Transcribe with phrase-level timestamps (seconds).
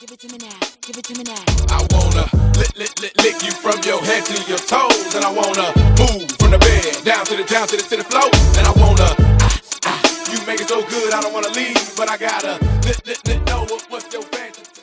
[0.00, 0.60] Give it to me now.
[0.80, 1.42] Give it to me now.
[1.74, 2.22] I wanna
[2.54, 6.30] lick, lick, lick, lick you from your head to your toes, and I wanna move
[6.38, 9.10] from the bed down to the down to the to the floor, and I wanna
[9.42, 13.04] ah, ah, you make it so good I don't wanna leave, but I gotta lick,
[13.08, 14.82] lick, lick, know what, what's your fantasy.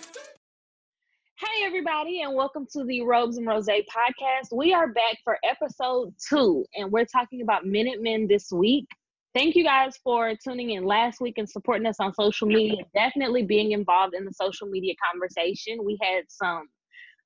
[1.40, 4.52] Hey, everybody, and welcome to the Robes and Rose podcast.
[4.52, 8.90] We are back for episode two, and we're talking about Minutemen this week.
[9.36, 12.84] Thank you guys for tuning in last week and supporting us on social media.
[12.94, 15.84] Definitely being involved in the social media conversation.
[15.84, 16.70] We had some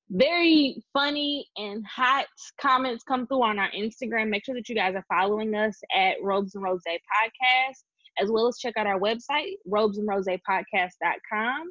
[0.09, 2.25] very funny and hot
[2.59, 4.29] comments come through on our Instagram.
[4.29, 7.83] Make sure that you guys are following us at Robes and Rose Podcast,
[8.19, 11.69] as well as check out our website, robesandrosepodcast.com.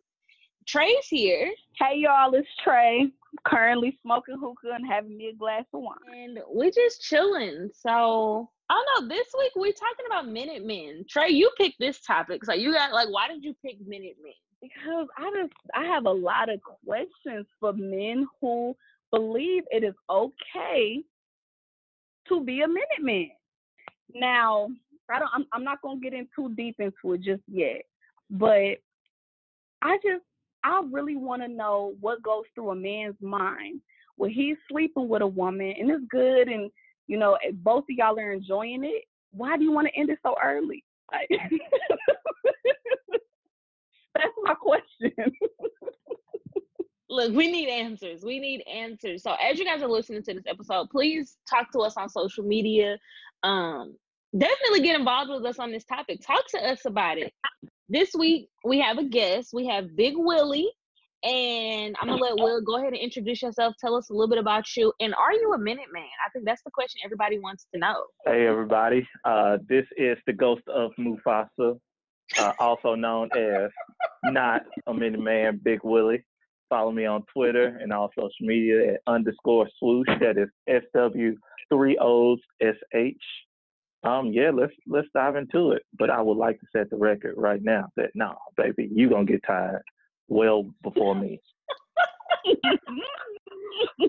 [0.68, 1.52] Trey's here.
[1.80, 3.10] Hey y'all, it's Trey.
[3.44, 5.96] Currently smoking hookah and having me a glass of wine.
[6.14, 7.70] And we're just chilling.
[7.74, 9.14] So Don't know.
[9.14, 11.04] This week we're talking about Minutemen.
[11.08, 12.44] Trey, you picked this topic.
[12.44, 14.32] So you got like why did you pick Minutemen?
[14.60, 18.76] Because I just I have a lot of questions for men who
[19.10, 21.02] believe it is okay
[22.28, 23.30] to be a Minuteman.
[24.14, 24.68] Now,
[25.10, 27.82] I don't I'm, I'm not gonna get in too deep into it just yet,
[28.30, 28.76] but
[29.80, 30.24] I just
[30.64, 33.80] I really want to know what goes through a man's mind
[34.16, 36.70] when he's sleeping with a woman and it's good and
[37.08, 39.04] you know both of y'all are enjoying it.
[39.32, 40.84] Why do you want to end it so early?
[41.12, 41.28] Like,
[44.14, 45.12] that's my question.
[47.10, 48.22] Look, we need answers.
[48.22, 49.22] We need answers.
[49.22, 52.44] So as you guys are listening to this episode, please talk to us on social
[52.44, 52.98] media.
[53.42, 53.96] Um,
[54.36, 56.20] definitely get involved with us on this topic.
[56.26, 57.32] Talk to us about it.
[57.88, 59.50] This week we have a guest.
[59.54, 60.70] We have Big Willie.
[61.24, 63.74] And I'm gonna let Will go ahead and introduce yourself.
[63.80, 64.92] Tell us a little bit about you.
[65.00, 66.04] And are you a minute man?
[66.26, 68.04] I think that's the question everybody wants to know.
[68.24, 71.78] Hey everybody, uh, this is the ghost of Mufasa,
[72.38, 73.70] uh, also known as
[74.24, 76.24] not a minute man, Big Willie.
[76.68, 80.08] Follow me on Twitter and all social media at underscore swoosh.
[80.20, 81.34] That is S W
[81.70, 83.16] three O's S H.
[84.04, 85.82] Um, yeah, let's let's dive into it.
[85.98, 89.24] But I would like to set the record right now that no, baby, you gonna
[89.24, 89.82] get tired
[90.28, 91.40] well before me.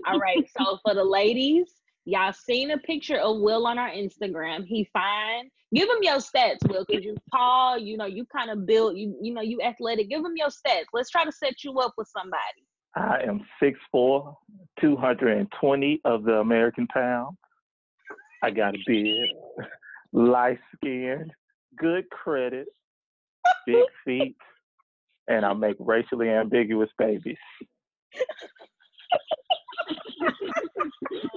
[0.06, 0.48] All right.
[0.58, 1.72] So for the ladies,
[2.04, 4.64] y'all seen a picture of Will on our Instagram.
[4.64, 5.50] He fine.
[5.72, 9.16] Give him your stats, Will, because you tall, you know, you kind of built, you
[9.22, 10.08] you know, you athletic.
[10.08, 10.86] Give him your stats.
[10.92, 12.66] Let's try to set you up with somebody.
[12.96, 14.34] I am 6'4",
[14.80, 17.36] 220 of the American pound.
[18.42, 19.28] I got a beard,
[20.12, 21.30] light skin,
[21.78, 22.66] good credit,
[23.64, 24.36] big feet,
[25.30, 27.38] and I make racially ambiguous babies.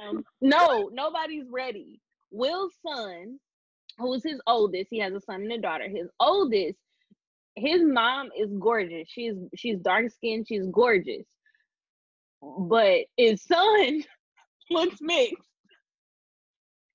[0.05, 2.01] Um, no, nobody's ready.
[2.31, 3.39] Will's son,
[3.99, 5.87] who is his oldest, he has a son and a daughter.
[5.87, 6.79] His oldest,
[7.55, 9.07] his mom is gorgeous.
[9.09, 11.27] She's she's dark skinned, she's gorgeous.
[12.41, 14.03] But his son
[14.71, 15.35] looks mixed.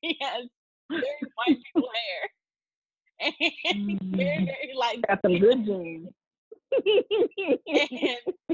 [0.01, 0.47] He has
[0.91, 1.03] very
[1.37, 3.33] white people hair.
[3.65, 5.03] And very, very light.
[5.09, 6.09] Got some good genes.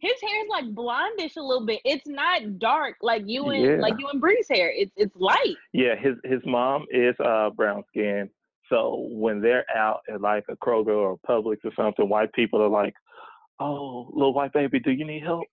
[0.00, 1.80] his hair is like blondish a little bit.
[1.84, 3.76] It's not dark like you and Yeah.
[3.80, 4.70] like you and Bree's hair.
[4.74, 5.56] It's it's light.
[5.72, 8.30] Yeah, his his mom is uh brown skinned.
[8.68, 12.60] So when they're out at like a Kroger or a Publix or something, white people
[12.60, 12.94] are like,
[13.60, 15.44] "Oh, little white baby, do you need help?"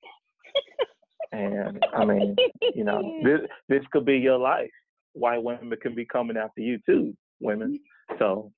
[1.32, 2.36] and I mean,
[2.76, 4.72] you know, this this could be your life.
[5.14, 7.80] White women can be coming after you too, women.
[8.18, 8.52] So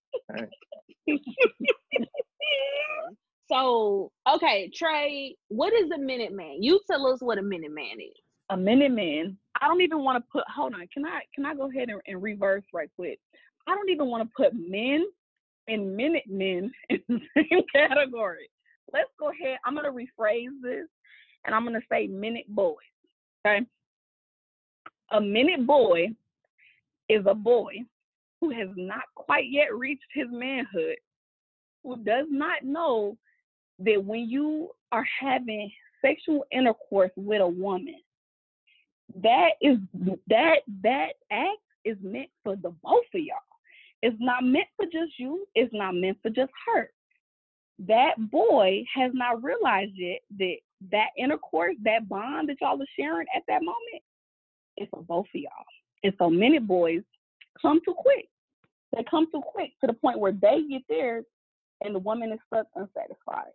[3.55, 6.61] So okay, Trey, what is a minute man?
[6.61, 8.17] You tell us what a minute man is.
[8.49, 9.37] a minute man.
[9.61, 10.43] I don't even want to put.
[10.53, 10.85] Hold on.
[10.93, 13.19] Can I can I go ahead and, and reverse right quick?
[13.67, 15.05] I don't even want to put men
[15.67, 18.49] and minute men in the same category.
[18.93, 19.57] Let's go ahead.
[19.65, 20.87] I'm gonna rephrase this,
[21.45, 22.75] and I'm gonna say minute boys.
[23.45, 23.65] Okay.
[25.11, 26.07] A minute boy
[27.09, 27.75] is a boy
[28.41, 30.97] who has not quite yet reached his manhood,
[31.83, 33.17] who does not know
[33.79, 37.99] that when you are having sexual intercourse with a woman,
[39.21, 39.77] that is
[40.27, 43.37] that that act is meant for the both of y'all.
[44.01, 45.45] It's not meant for just you.
[45.55, 46.89] It's not meant for just her.
[47.79, 50.55] That boy has not realized yet that
[50.91, 54.03] that intercourse, that bond that y'all are sharing at that moment,
[54.77, 55.51] is for both of y'all.
[56.03, 57.01] And so many boys
[57.61, 58.27] come too quick.
[58.95, 61.25] They come too quick to the point where they get theirs
[61.81, 63.51] and the woman is stuck unsatisfied.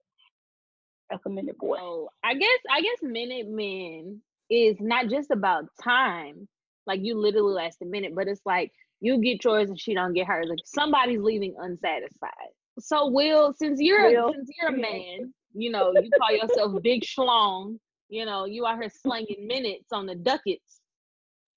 [1.27, 1.77] Minute boy.
[1.77, 4.21] So I guess I guess minute men
[4.51, 6.49] is not just about time.
[6.87, 10.13] Like you literally last a minute, but it's like you get yours and she don't
[10.15, 10.47] get hers.
[10.49, 12.31] Like somebody's leaving unsatisfied.
[12.79, 17.03] So Will, since you're Will, since you're a man, You know, you call yourself Big
[17.03, 17.79] Schlong.
[18.09, 20.81] You know, you are here slanging minutes on the ducats.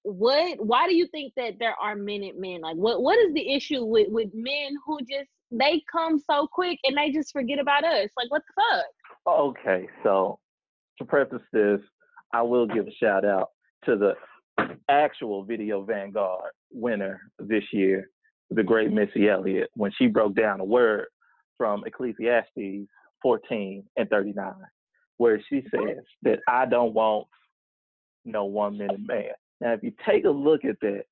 [0.02, 0.64] What?
[0.64, 2.60] Why do you think that there are minute men?
[2.60, 3.02] Like, what?
[3.02, 7.10] What is the issue with with men who just they come so quick and they
[7.10, 8.10] just forget about us?
[8.16, 8.84] Like, what the fuck?
[9.26, 10.38] Okay, so
[10.98, 11.80] to preface this,
[12.32, 13.50] I will give a shout out
[13.84, 14.14] to the
[14.88, 18.10] actual Video Vanguard winner this year,
[18.50, 21.06] the great Missy Elliott, when she broke down a word
[21.56, 22.88] from Ecclesiastes
[23.22, 24.52] 14 and 39,
[25.16, 27.26] where she says that I don't want
[28.24, 29.30] no one minute man.
[29.60, 31.04] Now, if you take a look at that,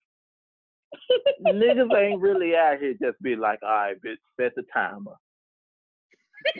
[1.46, 5.14] niggas ain't really out here just be like, all right, bitch, set the timer.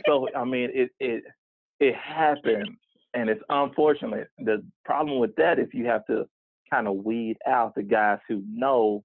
[0.07, 1.25] So I mean, it it
[1.83, 2.77] it happened,
[3.13, 4.29] and it's unfortunate.
[4.39, 6.29] The problem with that is you have to
[6.71, 9.03] kind of weed out the guys who know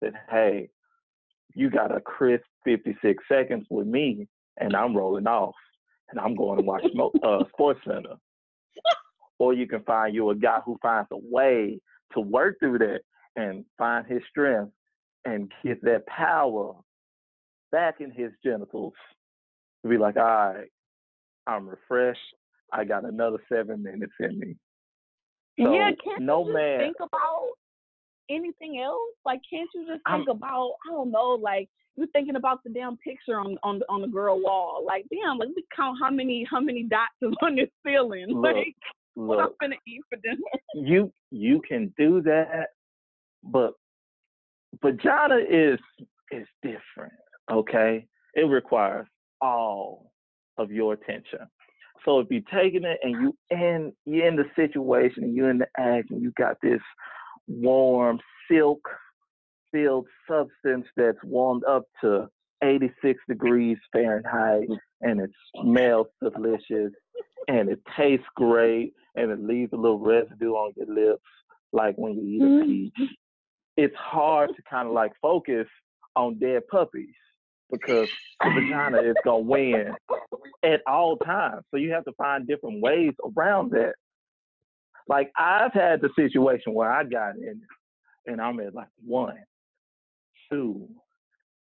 [0.00, 0.70] that hey,
[1.54, 4.28] you got a crisp 56 seconds with me,
[4.58, 5.56] and I'm rolling off,
[6.10, 6.84] and I'm going to watch
[7.24, 8.14] uh, Sports Center.
[9.40, 11.80] Or you can find you a guy who finds a way
[12.12, 13.00] to work through that
[13.34, 14.72] and find his strength
[15.24, 16.74] and get that power
[17.72, 18.92] back in his genitals
[19.82, 20.68] to be like, all right,
[21.50, 22.20] I'm refreshed.
[22.72, 24.54] I got another seven minutes in me.
[25.58, 26.78] So yeah, can't no you just man.
[26.78, 27.48] think about
[28.30, 29.14] anything else?
[29.24, 32.70] Like, can't you just I'm- think about I don't know, like you're thinking about the
[32.70, 34.84] damn picture on on on the girl wall.
[34.86, 38.28] Like, damn, like we count how many how many dots is on this ceiling.
[38.28, 38.74] Look, like,
[39.14, 40.40] what I'm gonna eat for dinner?
[40.74, 42.68] you you can do that,
[43.42, 43.74] but
[44.80, 45.80] vagina is
[46.30, 47.12] is different.
[47.50, 49.08] Okay, it requires
[49.40, 50.09] all
[50.58, 51.40] of your attention.
[52.04, 55.58] So if you're taking it and you in you're in the situation and you're in
[55.58, 56.80] the act and you got this
[57.46, 58.18] warm
[58.50, 58.80] silk
[59.72, 62.28] filled substance that's warmed up to
[62.62, 64.68] 86 degrees Fahrenheit
[65.00, 65.30] and it
[65.60, 66.92] smells delicious
[67.48, 71.22] and it tastes great and it leaves a little residue on your lips
[71.72, 72.66] like when you eat a mm-hmm.
[72.66, 73.10] peach.
[73.76, 75.66] It's hard to kind of like focus
[76.16, 77.14] on dead puppies
[77.70, 78.08] because
[78.42, 79.94] the vagina is gonna win
[80.62, 81.62] at all times.
[81.70, 83.94] So you have to find different ways around that.
[85.08, 87.62] Like I've had the situation where I got in
[88.26, 89.38] and I'm at like one,
[90.50, 90.88] two,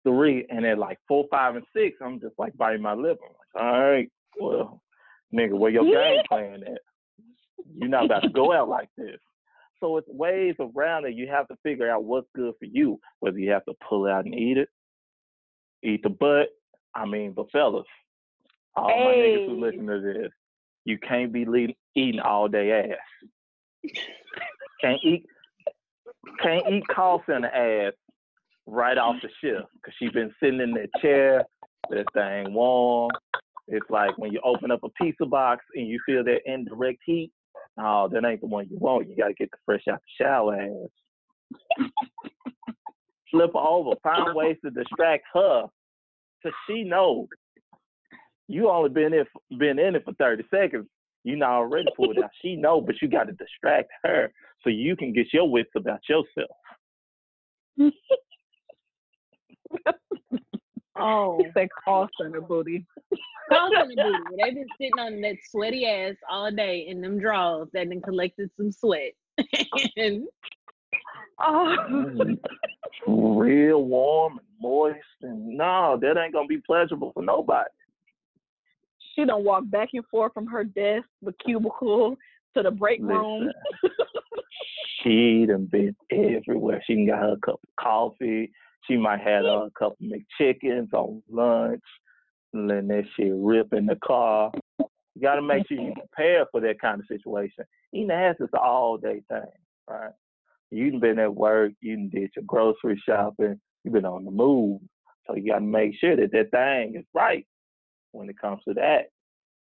[0.04, 3.18] three, and at like four, five, and six, I'm just like biting my lip.
[3.22, 4.10] I'm like, all right,
[4.40, 4.82] well,
[5.34, 6.80] nigga, where your game plan at?
[7.74, 9.18] You're not about to go out like this.
[9.80, 11.14] So it's ways around it.
[11.14, 14.24] You have to figure out what's good for you, whether you have to pull out
[14.24, 14.68] and eat it,
[15.82, 16.48] eat the butt.
[16.94, 17.86] I mean, but fellas,
[18.76, 20.32] all my niggas who listen to this,
[20.84, 23.90] you can't be le- eating all day ass.
[24.80, 25.26] can't eat,
[26.42, 27.94] can't eat call center ass
[28.66, 31.44] right off the shift because she been sitting in that chair.
[31.90, 33.10] That thing warm.
[33.68, 37.32] It's like when you open up a pizza box and you feel that indirect heat.
[37.78, 39.08] Oh, that ain't the one you want.
[39.08, 41.88] You gotta get the fresh out the shower ass.
[43.32, 43.96] Flip her over.
[44.04, 45.64] Find ways to distract her,
[46.42, 47.26] cause she knows
[48.46, 49.24] you only been in
[49.58, 50.86] been in it for thirty seconds.
[51.24, 52.30] You not already pulled out.
[52.42, 54.32] She know, but you got to distract her
[54.62, 56.50] so you can get your wits about yourself.
[60.96, 62.84] Oh, That call center booty.
[63.50, 64.18] call center booty.
[64.42, 68.50] They've been sitting on that sweaty ass all day in them drawers that then collected
[68.56, 69.12] some sweat.
[69.96, 70.26] and
[71.42, 71.76] Oh,
[73.40, 77.68] Real warm and moist, and no, that ain't gonna be pleasurable for nobody.
[79.14, 82.16] she don't walk back and forth from her desk, the cubicle,
[82.56, 83.50] to the break room.
[85.02, 86.82] She done been everywhere.
[86.86, 88.52] She done got her cup of coffee.
[88.86, 91.82] She might have a couple of McChickens on lunch,
[92.52, 94.52] and letting that shit rip in the car.
[94.78, 97.64] You got to make sure you prepare for that kind of situation.
[97.92, 99.42] Eating ass is an all day thing,
[99.88, 100.12] right?
[100.72, 104.80] You done been at work, you did your grocery shopping, you've been on the move.
[105.26, 107.46] So you got to make sure that that thing is right
[108.12, 109.10] when it comes to that.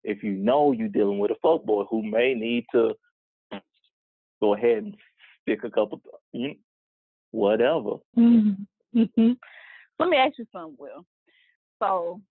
[0.06, 2.94] If you know you're dealing with a fuckboy who may need to
[4.42, 4.96] go ahead and
[5.42, 6.56] stick a couple, you,
[7.32, 7.98] whatever.
[8.18, 8.54] Mm-hmm.
[10.00, 11.06] Let me ask you something, Will.
[11.82, 12.22] So,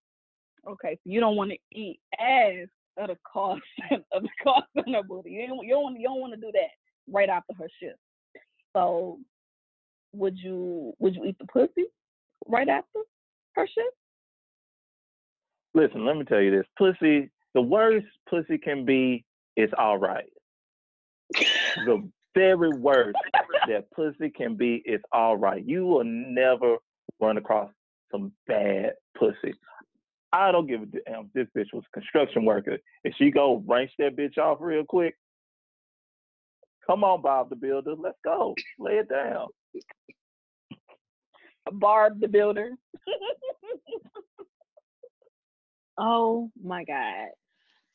[0.67, 3.61] okay, so you don't want to eat ass of the cost
[3.91, 5.31] of the cost center booty.
[5.31, 6.71] You don't, you don't, you don't want to do that
[7.11, 7.99] right after her shift.
[8.75, 9.19] So,
[10.13, 11.87] would you would you eat the pussy
[12.47, 13.01] right after
[13.55, 13.97] her shift?
[15.75, 16.67] Listen, let me tell you this.
[16.77, 19.25] Pussy, the worst pussy can be
[19.57, 20.29] is all right.
[21.87, 23.17] The very worst
[23.69, 25.65] that pussy can be is all right.
[25.65, 26.77] You will never
[27.21, 27.71] run across
[28.11, 29.55] some bad pussy.
[30.33, 31.21] I don't give a damn.
[31.21, 32.79] Um, this bitch was a construction worker.
[33.05, 35.15] If she go wrench that bitch off real quick,
[36.87, 38.55] come on, Bob the Builder, let's go.
[38.79, 39.49] Lay it down.
[41.73, 42.71] Barb the builder.
[45.99, 47.29] Oh my God.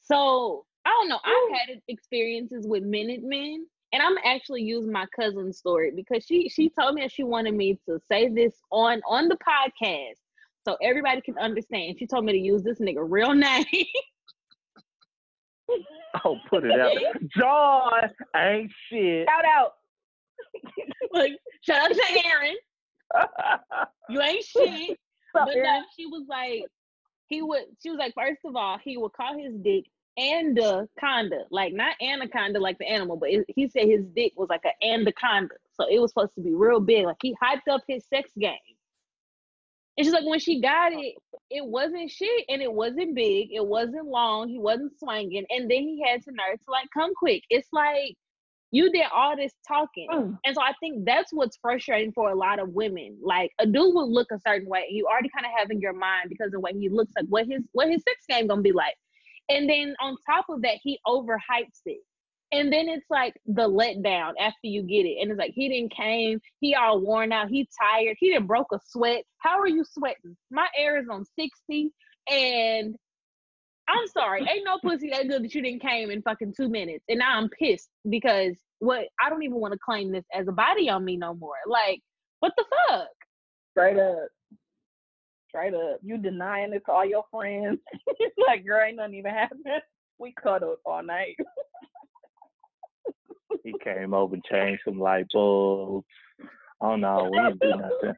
[0.02, 1.20] So I don't know.
[1.24, 6.48] I've had experiences with Minute Men, and I'm actually using my cousin's story because she
[6.48, 10.20] she told me that she wanted me to say this on on the podcast
[10.66, 11.98] so everybody can understand.
[11.98, 13.66] She told me to use this nigga real name.
[16.26, 16.94] Oh, put it out.
[17.38, 19.28] John ain't shit.
[19.28, 19.74] Shout out.
[21.14, 22.56] like, shout out to Aaron.
[24.10, 24.92] You ain't shit.
[25.36, 26.64] Up, But no, she was like,
[27.28, 27.64] he would.
[27.84, 29.84] She was like, first of all, he would call his dick
[30.18, 34.66] anaconda, like not anaconda like the animal, but it, he said his dick was like
[34.66, 37.06] an anaconda, so it was supposed to be real big.
[37.06, 38.58] Like he hyped up his sex game.
[39.98, 41.16] And she's like, when she got it,
[41.50, 45.84] it wasn't shit, and it wasn't big, it wasn't long, he wasn't swinging, and then
[45.84, 47.44] he had to nerve to like come quick.
[47.50, 48.16] It's like
[48.72, 50.08] you did all this talking.
[50.12, 50.38] Mm.
[50.46, 53.18] And so I think that's what's frustrating for a lot of women.
[53.24, 54.86] Like a dude will look a certain way.
[54.90, 57.48] You already kind of have in your mind because of what he looks like what
[57.48, 58.96] his what his sex game gonna be like.
[59.50, 62.00] And then on top of that, he overhypes it.
[62.52, 65.18] And then it's like the letdown after you get it.
[65.22, 68.68] And it's like he didn't came, he all worn out, he tired, he didn't broke
[68.74, 69.24] a sweat.
[69.40, 70.38] How are you sweating?
[70.50, 71.92] My air is on 60
[72.30, 72.96] and
[73.90, 77.04] I'm sorry, ain't no pussy that good that you didn't came in fucking two minutes.
[77.08, 80.52] And now I'm pissed because what I don't even want to claim this as a
[80.52, 81.56] body on me no more.
[81.68, 82.02] Like,
[82.40, 83.08] what the fuck?
[83.72, 84.28] Straight up.
[85.50, 86.00] Straight up.
[86.04, 87.80] You denying it to all your friends.
[88.48, 89.64] Like, girl, ain't nothing even happened.
[90.20, 91.36] We cuddled all night.
[93.64, 96.06] he came over and changed some light bulbs.
[96.82, 98.16] I don't know, we didn't do nothing.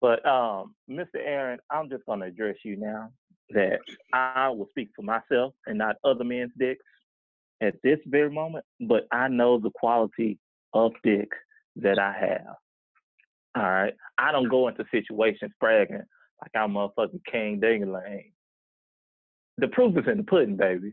[0.00, 1.16] But um, Mr.
[1.24, 3.10] Aaron, I'm just gonna address you now
[3.50, 3.78] that
[4.12, 6.84] I will speak for myself and not other men's dicks
[7.60, 10.38] at this very moment, but I know the quality
[10.74, 11.28] of dick
[11.76, 12.56] that I have.
[13.56, 13.94] All right.
[14.18, 16.02] I don't go into situations bragging
[16.42, 18.32] like I'm motherfucking King Dingaling.
[19.58, 20.92] The proof is in the pudding, baby.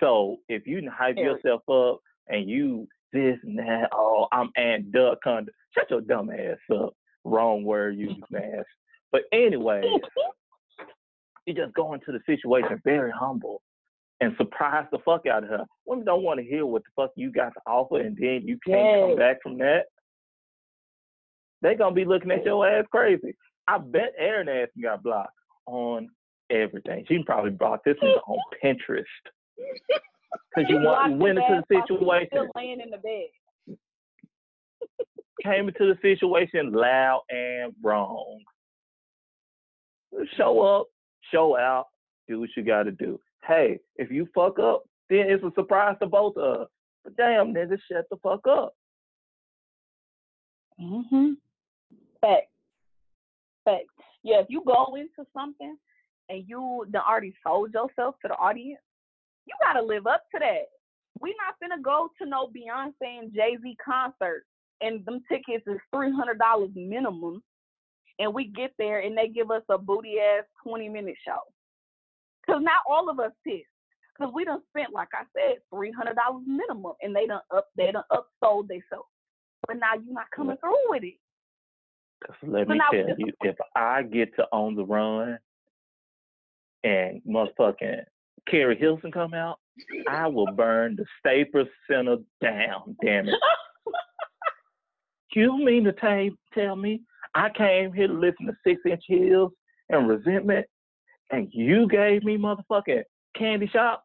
[0.00, 5.18] So if you hype yourself up and you this and that, oh, I'm Aunt Duck
[5.24, 5.48] Conda.
[5.76, 6.94] Shut your dumb ass up.
[7.24, 8.62] Wrong word used, man.
[9.12, 9.82] But anyway,
[11.46, 13.62] you just go into the situation very humble
[14.20, 15.64] and surprise the fuck out of her.
[15.86, 18.58] Women don't want to hear what the fuck you got to offer, and then you
[18.66, 19.84] can't come back from that.
[21.62, 23.34] They gonna be looking at your ass crazy.
[23.66, 25.32] I bet Aaron ass got blocked
[25.66, 26.08] on
[26.50, 27.04] everything.
[27.08, 29.04] She probably brought this one on Pinterest.
[30.54, 32.90] Cause you want you went into the ass while he was situation, Still laying in
[32.90, 33.76] the bed.
[35.42, 38.40] came into the situation loud and wrong.
[40.36, 40.86] Show up,
[41.32, 41.86] show out,
[42.28, 43.18] do what you got to do.
[43.46, 46.68] Hey, if you fuck up, then it's a surprise to both of us.
[47.02, 48.74] But damn, nigga, shut the fuck up.
[50.80, 51.32] Mm-hmm.
[52.20, 52.48] Fact.
[53.64, 53.84] Fact.
[54.22, 55.76] Yeah, if you go into something
[56.30, 58.80] and you done already sold yourself to the audience,
[59.46, 60.66] you gotta live up to that.
[61.20, 64.44] We not finna go to no Beyonce and Jay Z concert
[64.80, 67.42] and them tickets is three hundred dollars minimum,
[68.18, 71.38] and we get there and they give us a booty ass twenty minute show.
[72.46, 73.64] Cause not all of us pissed.
[74.18, 77.68] Cause we done spent, like I said, three hundred dollars minimum, and they done up
[77.76, 79.08] they done upsold themselves.
[79.66, 81.14] But now you not coming through with it.
[82.24, 85.38] 'Cause let So me tell you, if I get to on the run
[86.84, 88.04] and motherfucking
[88.48, 89.58] Keri Hilson come out,
[90.08, 92.96] I will burn the Staples Center down.
[93.02, 93.34] Damn it!
[95.34, 97.00] You mean to ta- tell me
[97.34, 99.50] I came here to listen to Six Inch Heels
[99.88, 100.64] and Resentment,
[101.30, 103.02] and you gave me motherfucking
[103.36, 104.04] Candy Shop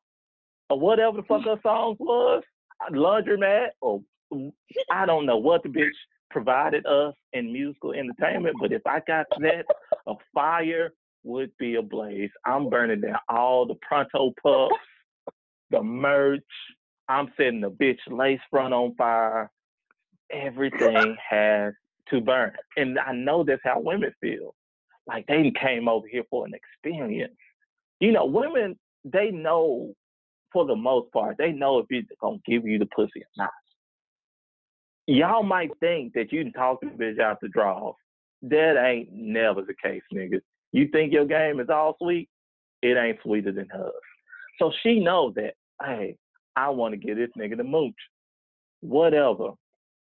[0.70, 2.44] or whatever the fuck her songs was,
[2.92, 4.02] Laundromat, or
[4.92, 5.90] I don't know what the bitch
[6.32, 9.66] provided us in musical entertainment, but if I got that,
[10.08, 12.30] a fire would be ablaze.
[12.46, 14.76] I'm burning down all the Pronto Pups,
[15.72, 16.42] the merch.
[17.08, 19.50] I'm setting the bitch lace front on fire.
[20.32, 21.74] Everything has
[22.10, 22.54] to burn.
[22.78, 24.54] And I know that's how women feel.
[25.08, 27.34] Like they came over here for an experience.
[28.00, 29.94] You know, women, they know
[30.54, 33.52] for the most part, they know if it's gonna give you the pussy or not
[35.10, 37.96] y'all might think that you can talk to the bitch out the draws.
[38.44, 40.40] That ain't never the case, nigga.
[40.72, 42.30] You think your game is all sweet?
[42.82, 43.92] It ain't sweeter than hers.
[44.60, 46.18] So she knows that, hey,
[46.56, 47.94] I want to get this nigga to mooch.
[48.82, 49.52] Whatever.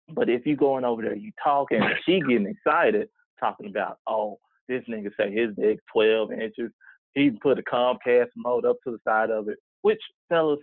[0.10, 3.08] But if you going over there, you talking, she getting excited,
[3.40, 6.72] talking about, oh, this nigga say his dick 12 inches,
[7.14, 9.58] He put a Comcast mode up to the side of it.
[9.82, 10.60] Which fellas,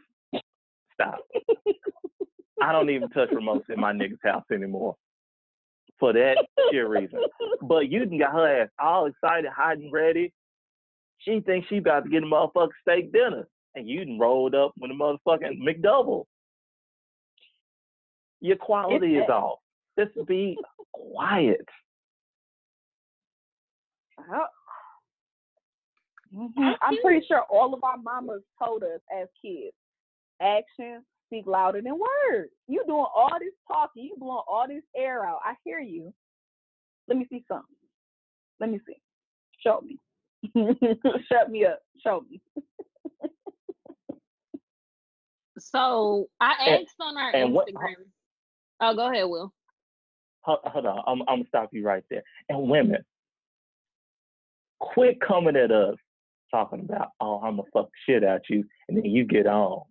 [0.94, 1.18] stop.
[2.62, 4.96] I don't even touch remotes in my nigga's house anymore.
[5.98, 6.36] For that
[6.70, 7.20] sheer reason.
[7.62, 10.32] But you done got her ass all excited, hot and ready.
[11.18, 13.48] She thinks she about to get a motherfucking steak dinner.
[13.74, 16.24] And you done rolled up with a motherfucking McDouble.
[18.40, 19.58] Your quality is off.
[19.98, 20.56] Just be
[20.92, 21.66] quiet.
[24.28, 24.48] Well,
[26.34, 26.74] mhm.
[26.80, 29.74] I'm pretty sure all of our mamas told us as kids,
[30.40, 32.50] actions speak louder than words.
[32.66, 35.40] You doing all this talking, you blowing all this air out.
[35.44, 36.12] I hear you.
[37.06, 37.64] Let me see something.
[38.60, 38.96] Let me see.
[39.64, 39.98] Show me.
[41.32, 41.80] Shut me up.
[42.02, 42.40] Show me.
[45.58, 47.68] So I And- asked on our and what-
[48.80, 49.52] Oh, go ahead, Will.
[50.42, 52.22] Hold, hold on, I'm, I'm gonna stop you right there.
[52.48, 53.04] And women,
[54.78, 55.96] quit coming at us
[56.50, 59.82] talking about, oh, I'm gonna fuck shit at you, and then you get on,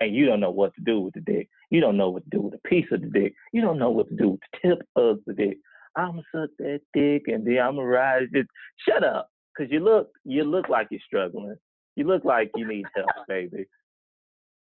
[0.00, 1.48] and you don't know what to do with the dick.
[1.70, 3.34] You don't know what to do with a piece of the dick.
[3.52, 5.58] You don't know what to do with the tip of the dick.
[5.96, 8.46] I'm gonna suck that dick, and then I'm gonna ride it.
[8.86, 11.56] Shut up, cause you look, you look like you're struggling.
[11.96, 13.66] You look like you need help, baby.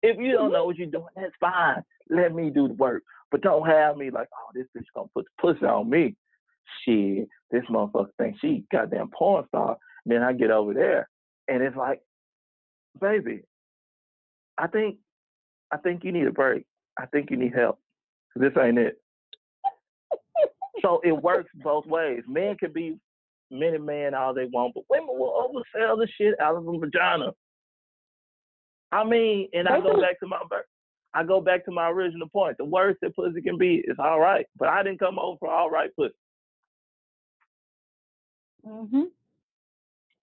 [0.02, 1.84] If you don't know what you're doing, that's fine.
[2.10, 3.04] Let me do the work.
[3.32, 6.16] But don't have me like, oh, this bitch gonna put the pussy on me.
[6.86, 9.78] Shit, this motherfucker thinks she goddamn porn star.
[10.06, 11.10] And then I get over there,
[11.50, 12.00] and it's like,
[13.02, 13.42] baby,
[14.58, 14.98] I think,
[15.72, 16.66] I think you need a break.
[16.98, 17.80] I think you need help.
[18.36, 19.00] This ain't it.
[20.82, 22.24] so it works both ways.
[22.28, 22.98] Men can be
[23.52, 26.78] men and men all they want, but women will oversell the shit out of a
[26.78, 27.32] vagina.
[28.92, 30.40] I mean, and I go back to my
[31.14, 32.58] I go back to my original point.
[32.58, 35.50] The worst that pussy can be is all right, but I didn't come over for
[35.50, 36.14] all right pussy.
[38.66, 39.04] hmm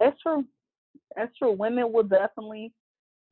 [0.00, 0.44] That's true.
[1.16, 1.52] That's true.
[1.52, 2.72] Women will definitely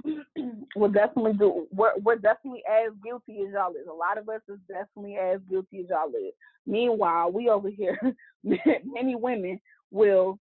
[0.77, 3.87] will definitely do we're we're definitely as guilty as y'all is.
[3.89, 6.35] A lot of us is definitely as guilty as y'all is.
[6.67, 7.99] Meanwhile, we over here
[8.43, 10.39] many women will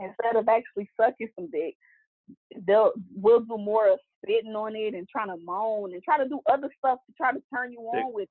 [0.00, 1.74] instead of actually sucking some dick,
[2.66, 6.28] they'll will do more of spitting on it and trying to moan and try to
[6.28, 8.28] do other stuff to try to turn you The- on with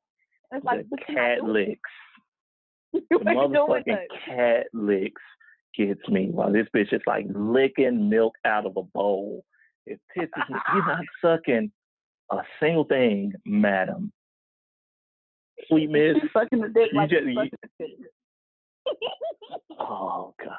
[0.51, 1.89] and it's like the what you not cat licks.
[2.93, 5.21] You The motherfucking cat licks
[5.77, 6.27] gets me.
[6.29, 9.45] While this bitch is like licking milk out of a bowl.
[9.85, 10.55] It pisses me.
[10.73, 11.71] You're not sucking
[12.31, 14.11] a single thing, madam.
[15.67, 16.15] Sweet miss.
[16.21, 17.97] You sucking the dick You like just- you you- the dick.
[19.79, 20.57] Oh god.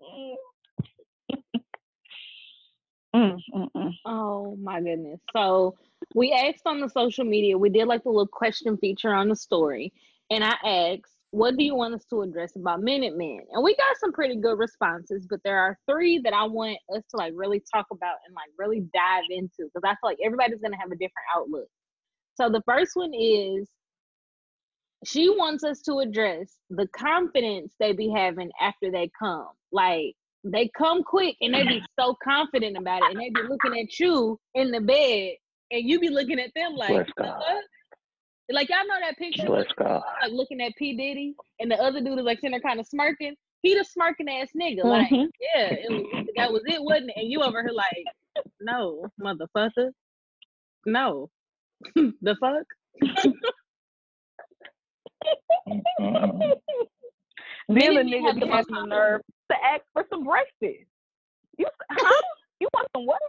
[3.14, 3.92] Mm, mm, mm.
[4.06, 5.20] Oh my goodness.
[5.36, 5.76] So
[6.14, 9.36] we asked on the social media, we did like the little question feature on the
[9.36, 9.92] story.
[10.30, 13.40] And I asked, what do you want us to address about Minute Men?
[13.52, 17.02] And we got some pretty good responses, but there are three that I want us
[17.10, 20.60] to like really talk about and like really dive into because I feel like everybody's
[20.60, 21.68] gonna have a different outlook.
[22.34, 23.66] So the first one is
[25.06, 29.48] she wants us to address the confidence they be having after they come.
[29.72, 30.14] Like
[30.44, 33.98] they come quick and they be so confident about it and they be looking at
[33.98, 35.32] you in the bed
[35.70, 37.40] and you be looking at them like Bless "The God.
[37.40, 37.64] fuck?"
[38.52, 40.02] Like y'all know that picture Bless when God.
[40.22, 42.86] like looking at P Diddy and the other dude is like sitting there kind of
[42.86, 43.34] smirking.
[43.62, 44.84] He the smirking ass nigga.
[44.84, 45.28] Like Mhm.
[45.54, 47.16] yeah, it was, that was it, wasn't it?
[47.16, 48.04] And you over here like
[48.60, 49.90] no motherfucker,
[50.86, 51.30] no
[51.94, 52.66] the fuck.
[55.68, 56.52] Mm-mm.
[57.68, 60.88] Then the nigga be the having the nerve to ask for some breakfast.
[61.58, 62.22] You huh?
[62.60, 63.20] you want some what?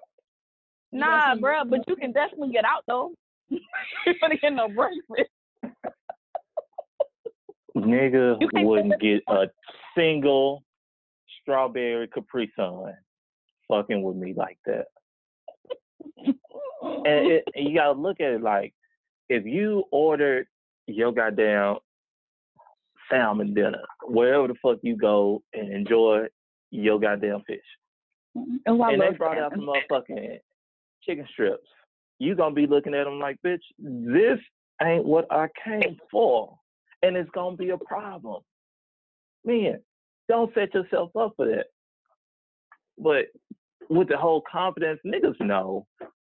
[0.91, 3.13] Nah, bruh, but you can definitely get out though.
[3.49, 3.59] You
[4.21, 5.29] gonna get no breakfast.
[7.75, 9.45] Nigga wouldn't get a
[9.95, 10.63] single
[11.41, 12.93] strawberry Capri Sun
[13.67, 14.85] fucking with me like that.
[16.17, 16.35] And,
[17.05, 18.73] it, and you gotta look at it like
[19.29, 20.47] if you ordered
[20.87, 21.77] your goddamn
[23.09, 26.25] salmon dinner, wherever the fuck you go and enjoy
[26.71, 27.59] your goddamn fish.
[28.35, 30.39] Oh, and they brought out some motherfucking
[31.03, 31.67] chicken strips.
[32.23, 34.39] You gonna be looking at them like, bitch, this
[34.81, 36.57] ain't what I came for,
[37.01, 38.41] and it's gonna be a problem.
[39.43, 39.79] Man,
[40.29, 41.65] don't set yourself up for that.
[42.97, 43.25] But
[43.89, 45.85] with the whole confidence, niggas know.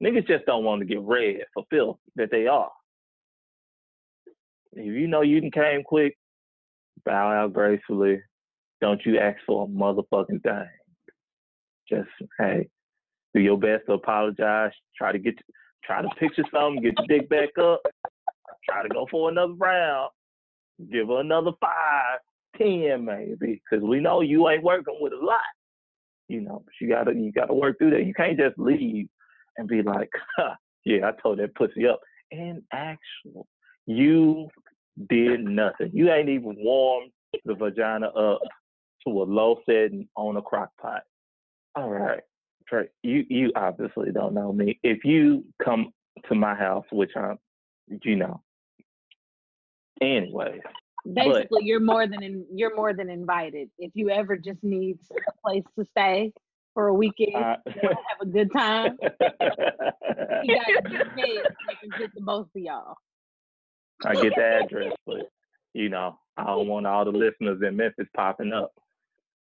[0.03, 2.71] Niggas just don't want to get red for filth that they are.
[4.73, 6.17] If you know you done came quick,
[7.05, 8.23] bow out gracefully.
[8.81, 10.69] Don't you ask for a motherfucking thing.
[11.91, 12.69] Just hey,
[13.35, 14.73] do your best to apologize.
[14.97, 15.35] Try to get,
[15.87, 17.81] try to picture something, get your dick back up.
[18.69, 20.11] Try to go for another round.
[20.91, 22.19] Give her another five.
[22.57, 25.41] ten maybe, because we know you ain't working with a lot.
[26.29, 28.07] You know, you gotta you gotta work through that.
[28.07, 29.09] You can't just leave
[29.57, 32.01] and be like, huh, yeah, I told that pussy up.
[32.33, 33.47] And actual,
[33.87, 34.49] you
[35.09, 35.91] did nothing.
[35.93, 37.11] You ain't even warmed
[37.45, 38.41] the vagina up
[39.07, 41.03] to a low setting on a crock pot.
[41.77, 42.23] All right.
[42.69, 44.79] Trey, you you obviously don't know me.
[44.83, 45.93] If you come
[46.29, 47.39] to my house, which I'm,
[48.03, 48.43] you know.
[50.01, 50.61] Anyway,
[51.13, 53.69] Basically, you're more than in, you're more than invited.
[53.79, 56.33] If you ever just need a place to stay
[56.73, 58.97] for a weekend, I, have a good time.
[60.45, 62.95] You got a good bed that can fit the both of y'all.
[64.05, 65.29] I get the address, but
[65.75, 68.73] you know, I don't want all the listeners in Memphis popping up.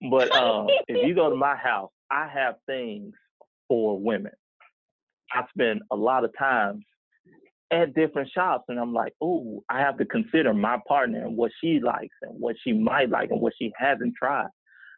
[0.08, 3.12] But um, if you go to my house, I have things
[3.68, 4.32] for women.
[5.32, 6.84] I spend a lot of times
[7.70, 11.52] at different shops, and I'm like, oh, I have to consider my partner and what
[11.62, 14.48] she likes and what she might like and what she hasn't tried.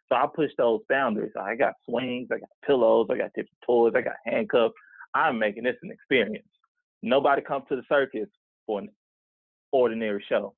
[0.09, 1.31] So I push those boundaries.
[1.39, 4.73] I got swings, I got pillows, I got different toys, I got handcuffs.
[5.13, 6.47] I'm making this an experience.
[7.03, 8.27] Nobody comes to the circus
[8.65, 8.89] for an
[9.71, 10.55] ordinary show.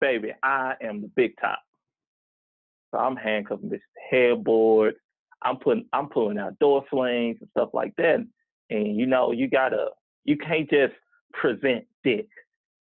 [0.00, 1.58] Baby, I am the big top.
[2.94, 4.94] So I'm handcuffing this headboard.
[5.42, 8.24] I'm putting I'm pulling out door slings and stuff like that.
[8.70, 9.88] And you know, you gotta
[10.24, 10.94] you can't just
[11.32, 12.28] present dick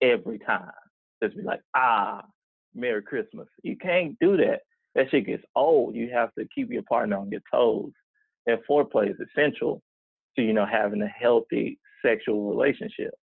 [0.02, 0.70] every time.
[1.22, 2.22] Just be like, ah,
[2.74, 3.48] Merry Christmas.
[3.62, 4.60] You can't do that.
[4.94, 5.94] That shit gets old.
[5.94, 7.92] You have to keep your partner on your toes.
[8.46, 9.80] And foreplay is essential
[10.36, 13.14] to, you know, having a healthy sexual relationship.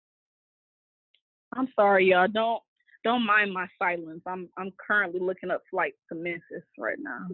[1.55, 2.27] I'm sorry, y'all.
[2.27, 2.63] Don't
[3.09, 4.21] don't mind my silence.
[4.27, 7.25] I'm I'm currently looking up flights to Memphis right now.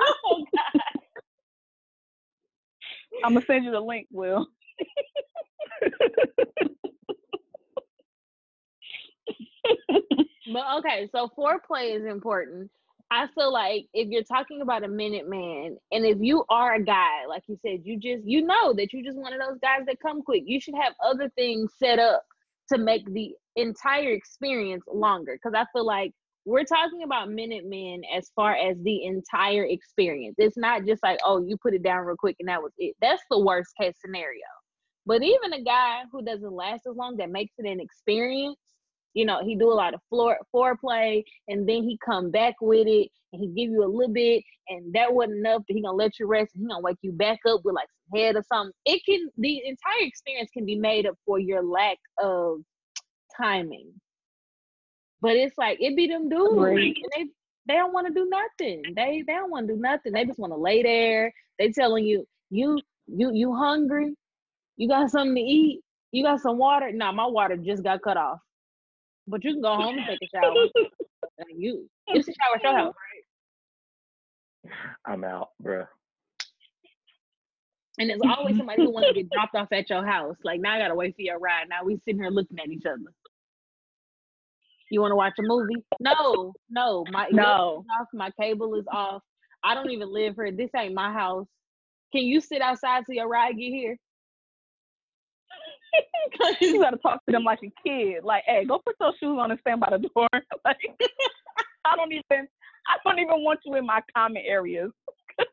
[0.00, 0.80] Oh God.
[3.22, 4.46] I'm gonna send you the link, Will.
[10.52, 12.70] But okay, so foreplay is important.
[13.14, 16.82] I feel like if you're talking about a minute man, and if you are a
[16.82, 19.86] guy, like you said, you just you know that you're just one of those guys
[19.86, 20.42] that come quick.
[20.46, 22.24] You should have other things set up
[22.72, 25.38] to make the entire experience longer.
[25.40, 26.10] Because I feel like
[26.44, 30.34] we're talking about minute men as far as the entire experience.
[30.38, 32.96] It's not just like, oh, you put it down real quick and that was it.
[33.00, 34.42] That's the worst case scenario.
[35.06, 38.58] But even a guy who doesn't last as long that makes it an experience,
[39.14, 42.86] you know, he do a lot of floor foreplay and then he come back with
[42.86, 45.96] it and he give you a little bit and that wasn't enough that he gonna
[45.96, 48.42] let you rest and he gonna wake you back up with like some head or
[48.52, 48.72] something.
[48.84, 52.58] It can the entire experience can be made up for your lack of
[53.40, 53.92] timing.
[55.20, 56.56] But it's like it be them dudes.
[56.56, 57.24] And They
[57.66, 58.82] they don't want to do nothing.
[58.94, 60.12] They they don't want to do nothing.
[60.12, 61.32] They just want to lay there.
[61.58, 64.14] They telling you you you you hungry.
[64.76, 65.80] You got something to eat.
[66.12, 66.90] You got some water.
[66.92, 68.38] Nah, my water just got cut off.
[69.26, 70.54] But you can go home and take a shower.
[71.36, 72.94] Like, you it's a shower at your house,
[74.64, 74.72] right?
[75.04, 75.88] I'm out, bruh.
[77.98, 80.36] And there's always somebody who wants to get dropped off at your house.
[80.44, 81.68] Like now I gotta wait for your ride.
[81.68, 83.02] Now we sitting here looking at each other.
[84.90, 85.82] You want to watch a movie?
[85.98, 87.04] No, no.
[87.10, 87.84] My No.
[88.00, 88.08] off.
[88.12, 89.22] My cable is off.
[89.64, 90.52] I don't even live here.
[90.52, 91.46] This ain't my house.
[92.12, 93.96] Can you sit outside till your ride get here?
[96.60, 98.24] You gotta talk to them like a kid.
[98.24, 100.28] Like, hey, go put those shoes on and stand by the door.
[100.64, 100.78] like,
[101.84, 102.48] I don't even,
[102.88, 104.90] I don't even want you in my common areas.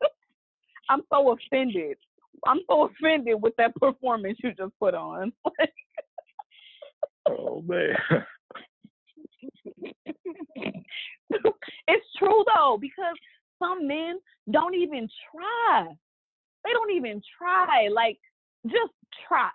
[0.90, 1.96] I'm so offended.
[2.46, 5.32] I'm so offended with that performance you just put on.
[7.24, 7.96] Oh man.
[11.86, 13.14] it's true though, because
[13.60, 14.18] some men
[14.50, 15.86] don't even try.
[16.64, 17.88] They don't even try.
[17.88, 18.18] Like,
[18.66, 18.92] just
[19.28, 19.50] try.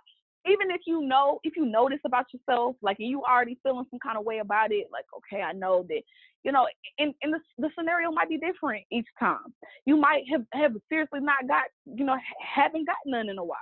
[0.45, 4.17] Even if you know, if you this about yourself, like you already feeling some kind
[4.17, 6.01] of way about it, like, okay, I know that,
[6.43, 6.67] you know,
[6.99, 9.53] and, and the, the scenario might be different each time.
[9.85, 12.15] You might have, have seriously not got, you know,
[12.55, 13.57] haven't gotten none in a while.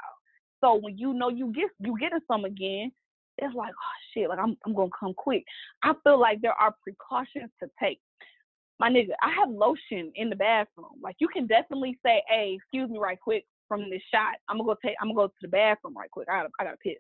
[0.62, 2.92] So when you know you get you getting some again,
[3.38, 5.44] it's like, oh shit, like I'm I'm gonna come quick.
[5.84, 8.00] I feel like there are precautions to take.
[8.80, 11.00] My nigga, I have lotion in the bathroom.
[11.02, 14.36] Like you can definitely say, hey, excuse me right quick from this shot.
[14.50, 16.28] I'm gonna go take I'm gonna go to the bathroom right quick.
[16.30, 17.00] I gotta I gotta piss.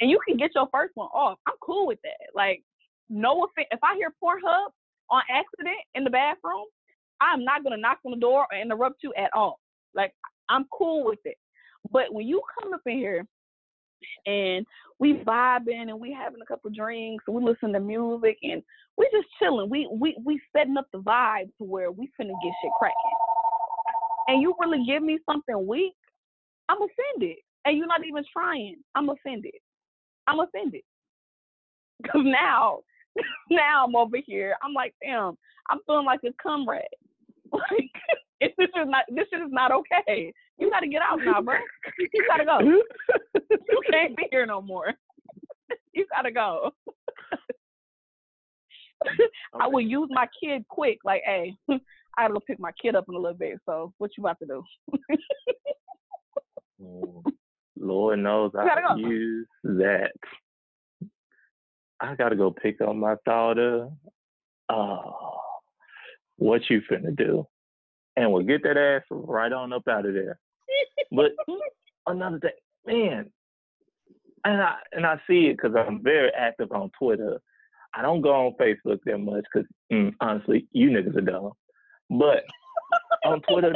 [0.00, 1.38] And you can get your first one off.
[1.46, 2.34] I'm cool with that.
[2.34, 2.62] Like,
[3.08, 3.68] no offense.
[3.70, 4.70] If I hear Pornhub
[5.10, 6.66] on accident in the bathroom,
[7.20, 9.60] I'm not gonna knock on the door or interrupt you at all.
[9.94, 10.14] Like,
[10.48, 11.36] I'm cool with it.
[11.90, 13.26] But when you come up in here
[14.26, 14.66] and
[14.98, 18.62] we vibing and we having a couple drinks and we listen to music and
[18.96, 19.68] we just chilling.
[19.68, 22.96] We we we setting up the vibe to where we finna get shit cracking.
[24.28, 25.94] And you really give me something weak,
[26.68, 27.36] I'm offended.
[27.64, 28.76] And you're not even trying.
[28.94, 29.54] I'm offended.
[30.26, 30.82] I'm offended.
[32.12, 32.80] Cause now,
[33.50, 34.56] now I'm over here.
[34.62, 35.36] I'm like, damn,
[35.70, 36.82] I'm feeling like a comrade.
[38.40, 40.30] Like, this is not, this shit is not okay.
[40.58, 41.54] You gotta get out now, bro.
[41.98, 42.58] You gotta go.
[42.60, 44.92] You can't be here no more.
[45.94, 46.72] You gotta go.
[49.58, 50.98] I will use my kid quick.
[51.04, 51.78] Like, hey, I
[52.18, 53.58] gotta go pick my kid up in a little bit.
[53.64, 54.64] So, what you about to do?
[56.78, 58.96] Lord knows I go.
[58.96, 60.12] use that.
[62.00, 63.88] I gotta go pick up my daughter.
[64.68, 65.38] Oh,
[66.36, 67.46] what you finna do?
[68.16, 70.38] And we'll get that ass right on up out of there.
[71.12, 71.32] But
[72.06, 72.50] another thing,
[72.86, 73.30] man,
[74.44, 77.40] and I and I see it because I'm very active on Twitter.
[77.94, 81.52] I don't go on Facebook that much because mm, honestly, you niggas are dumb.
[82.10, 82.44] But
[83.24, 83.74] on Twitter,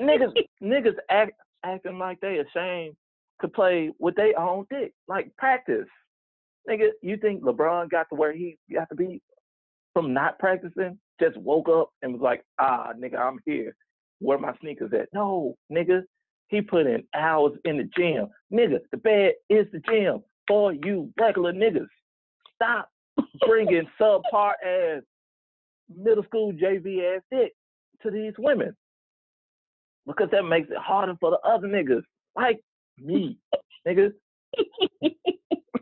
[0.00, 1.32] niggas niggas act
[1.64, 2.94] acting like they ashamed
[3.40, 5.88] to play with their own dick, like practice.
[6.68, 9.20] Nigga, you think LeBron got to where he got to be
[9.92, 10.98] from not practicing?
[11.20, 13.74] Just woke up and was like, ah, nigga, I'm here.
[14.20, 15.08] Where my sneakers at?
[15.12, 16.02] No, nigga,
[16.48, 18.28] he put in hours in the gym.
[18.52, 21.86] Nigga, the bed is the gym for you regular niggas.
[22.54, 22.88] Stop
[23.46, 25.02] bringing subpar ass
[25.94, 27.52] middle school JV ass dick
[28.02, 28.74] to these women
[30.06, 32.02] because that makes it harder for the other niggas
[32.36, 32.60] like
[32.98, 33.38] me,
[33.86, 34.12] niggas.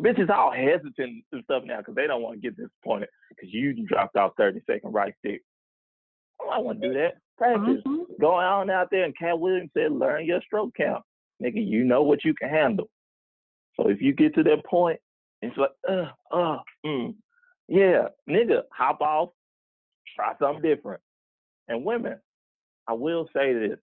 [0.00, 3.86] Bitches all hesitant and stuff now because they don't want to get disappointed because you
[3.86, 5.42] dropped off 30 second right stick.
[6.40, 7.18] I don't want to do that.
[7.36, 7.82] Practice.
[7.86, 8.04] Mhm.
[8.18, 11.04] Go on out there and Katt Williams said, learn your stroke count.
[11.42, 12.88] Nigga, you know what you can handle.
[13.76, 15.00] So if you get to that point,
[15.42, 17.14] it's like, uh, uh, mm,
[17.68, 19.30] yeah, nigga, hop off,
[20.14, 21.02] try something different.
[21.68, 22.18] And women,
[22.86, 23.78] I will say this.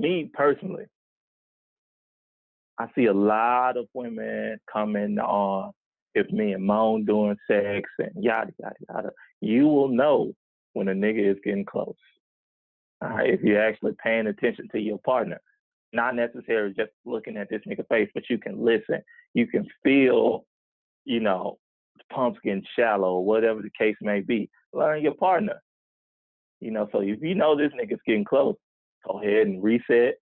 [0.00, 0.84] Me personally,
[2.78, 5.72] I see a lot of women coming on
[6.14, 9.10] if me and moan doing sex and yada yada yada.
[9.42, 10.32] You will know
[10.72, 11.94] when a nigga is getting close.
[13.02, 15.38] If you're actually paying attention to your partner,
[15.92, 19.02] not necessarily just looking at this nigga face, but you can listen.
[19.34, 20.46] You can feel,
[21.04, 21.58] you know,
[21.98, 24.48] the pumps getting shallow, whatever the case may be.
[24.72, 25.60] Learn your partner.
[26.60, 28.54] You know, so if you know this nigga's getting close,
[29.06, 30.14] go ahead and reset.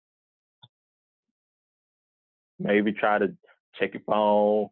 [2.58, 3.34] Maybe try to
[3.78, 4.68] check your phone,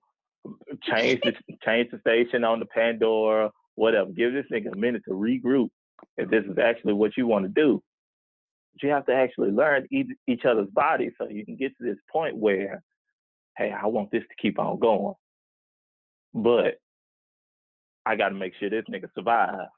[0.83, 4.11] change the change the station on the Pandora, whatever.
[4.11, 5.69] Give this nigga a minute to regroup
[6.17, 7.83] if this is actually what you want to do.
[8.75, 11.85] But you have to actually learn each, each other's bodies so you can get to
[11.85, 12.83] this point where,
[13.57, 15.15] hey, I want this to keep on going.
[16.35, 16.75] But
[18.05, 19.69] I got to make sure this nigga survive.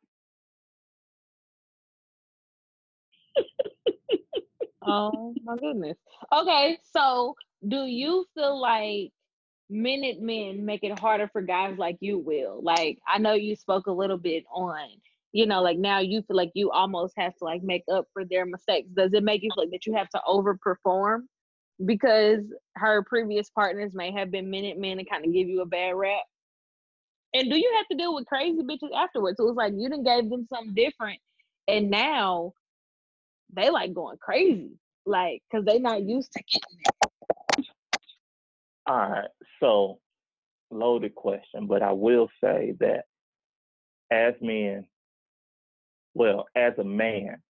[4.88, 5.98] Oh my goodness.
[6.32, 7.36] Okay, so
[7.68, 9.10] do you feel like
[9.70, 12.60] minute men make it harder for guys like you will?
[12.62, 14.88] Like I know you spoke a little bit on,
[15.32, 18.24] you know, like now you feel like you almost have to like make up for
[18.24, 18.88] their mistakes.
[18.96, 21.22] Does it make you feel like that you have to overperform
[21.84, 22.40] because
[22.76, 25.94] her previous partners may have been minute men and kind of give you a bad
[25.96, 26.22] rap?
[27.34, 29.36] And do you have to deal with crazy bitches afterwards?
[29.36, 31.20] So was like you didn't gave them something different,
[31.68, 32.54] and now
[33.52, 34.72] they like going crazy,
[35.06, 37.66] like because they not used to getting it.
[38.86, 39.28] All right,
[39.60, 39.98] so
[40.70, 43.04] loaded question, but I will say that
[44.10, 44.86] as men,
[46.14, 47.42] well, as a man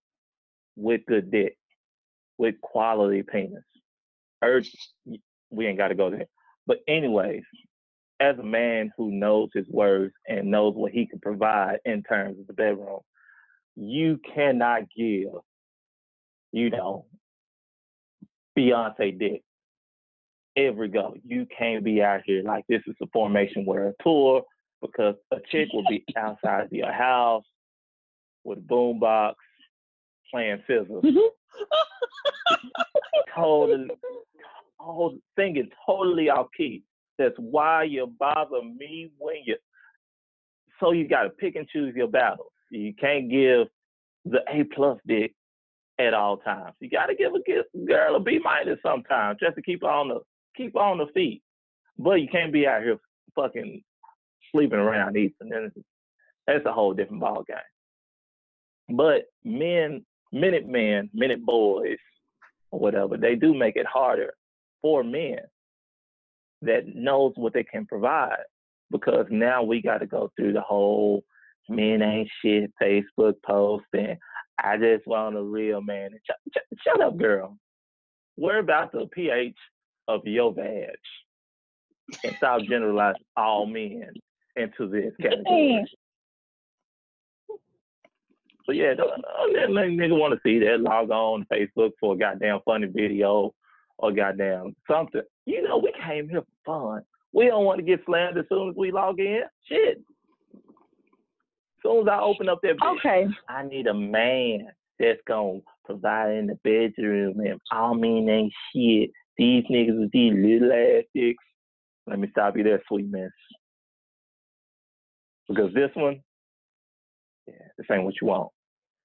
[0.75, 1.57] with good dick,
[2.37, 3.63] with quality penis,
[4.43, 4.71] er, urge,
[5.49, 6.27] we ain't got to go there.
[6.67, 7.43] But anyways,
[8.19, 12.39] as a man who knows his words and knows what he can provide in terms
[12.39, 12.99] of the bedroom,
[13.75, 15.29] you cannot give,
[16.51, 17.05] you know,
[18.57, 19.43] Beyonce dick
[20.57, 21.15] every go.
[21.25, 24.43] You can't be out here like this is a formation where a tour
[24.81, 27.43] because a chick will be outside of your house
[28.43, 29.33] with a boombox
[30.31, 31.17] playing scissors, mm-hmm.
[33.35, 33.89] totally,
[34.79, 36.83] whole singing totally off key.
[37.17, 39.57] That's why you bother me when you.
[40.79, 42.51] So you got to pick and choose your battles.
[42.71, 43.67] You can't give
[44.25, 45.33] the A plus dick
[45.99, 46.75] at all times.
[46.79, 49.89] You got to give a gi- girl a B minus sometimes just to keep her
[49.89, 50.19] on the
[50.55, 51.43] keep her on the feet.
[51.97, 52.97] But you can't be out here
[53.35, 53.83] fucking
[54.51, 55.33] sleeping around either.
[55.41, 55.71] And
[56.47, 58.97] that's a whole different ball game.
[58.97, 61.97] But men, minute men, minute boys,
[62.71, 64.33] or whatever, they do make it harder
[64.81, 65.39] for men
[66.61, 68.43] that knows what they can provide
[68.91, 71.23] because now we got to go through the whole
[71.69, 74.17] men ain't shit Facebook post and
[74.63, 76.11] I just want a real man.
[76.11, 77.57] And shut, shut, up, girl.
[78.37, 79.55] Worry about the pH
[80.07, 80.89] of your vag
[82.23, 84.11] and stop generalizing all men.
[84.55, 85.85] into this category.
[88.65, 89.09] So yeah, don't,
[89.53, 90.81] don't let nigga want to see that.
[90.81, 93.53] Log on Facebook for a goddamn funny video
[93.97, 95.21] or goddamn something.
[95.45, 97.03] You know, we came here for fun.
[97.33, 99.41] We don't want to get slammed as soon as we log in.
[99.67, 100.01] Shit.
[101.89, 103.27] As soon as I open up that bitch, Okay.
[103.47, 104.67] I need a man
[104.99, 109.09] that's gonna provide in the bedroom and all mean ain't shit.
[109.37, 111.43] These niggas with these little ass dicks.
[112.05, 113.31] Let me stop you there, sweet miss.
[115.47, 116.21] Because this one,
[117.47, 118.51] yeah, this ain't what you want.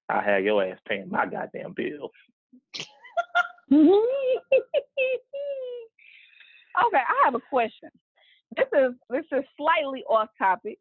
[0.07, 2.11] I have your ass paying my goddamn bills.
[3.71, 3.87] okay,
[6.93, 7.89] I have a question.
[8.55, 10.77] This is this is slightly off topic,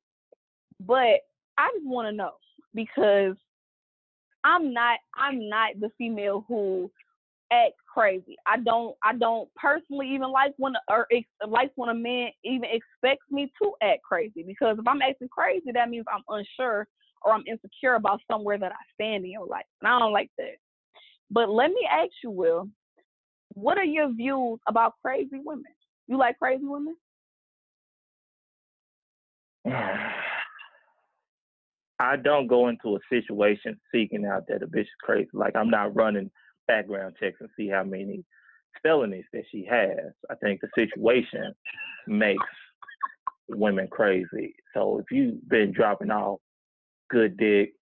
[0.80, 1.20] but
[1.58, 2.32] I just want to know
[2.74, 3.36] because
[4.44, 6.90] I'm not I'm not the female who
[7.52, 8.36] act crazy.
[8.46, 12.64] I don't I don't personally even like when or ex, like when a man even
[12.64, 16.86] expects me to act crazy because if I'm acting crazy, that means I'm unsure
[17.22, 20.30] or I'm insecure about somewhere that I stand in your life, and I don't like
[20.36, 20.56] that.
[21.30, 22.68] But let me ask you, Will,
[23.54, 25.64] what are your views about crazy women?
[26.06, 26.96] You like crazy women?
[32.04, 35.28] I don't go into a situation seeking out that a bitch is crazy.
[35.32, 36.30] Like I'm not running
[36.68, 38.24] background checks and see how many
[38.82, 40.12] felonies that she has.
[40.30, 41.54] I think the situation
[42.06, 42.44] makes
[43.48, 44.54] women crazy.
[44.74, 46.40] So if you've been dropping off
[47.10, 47.72] good dick,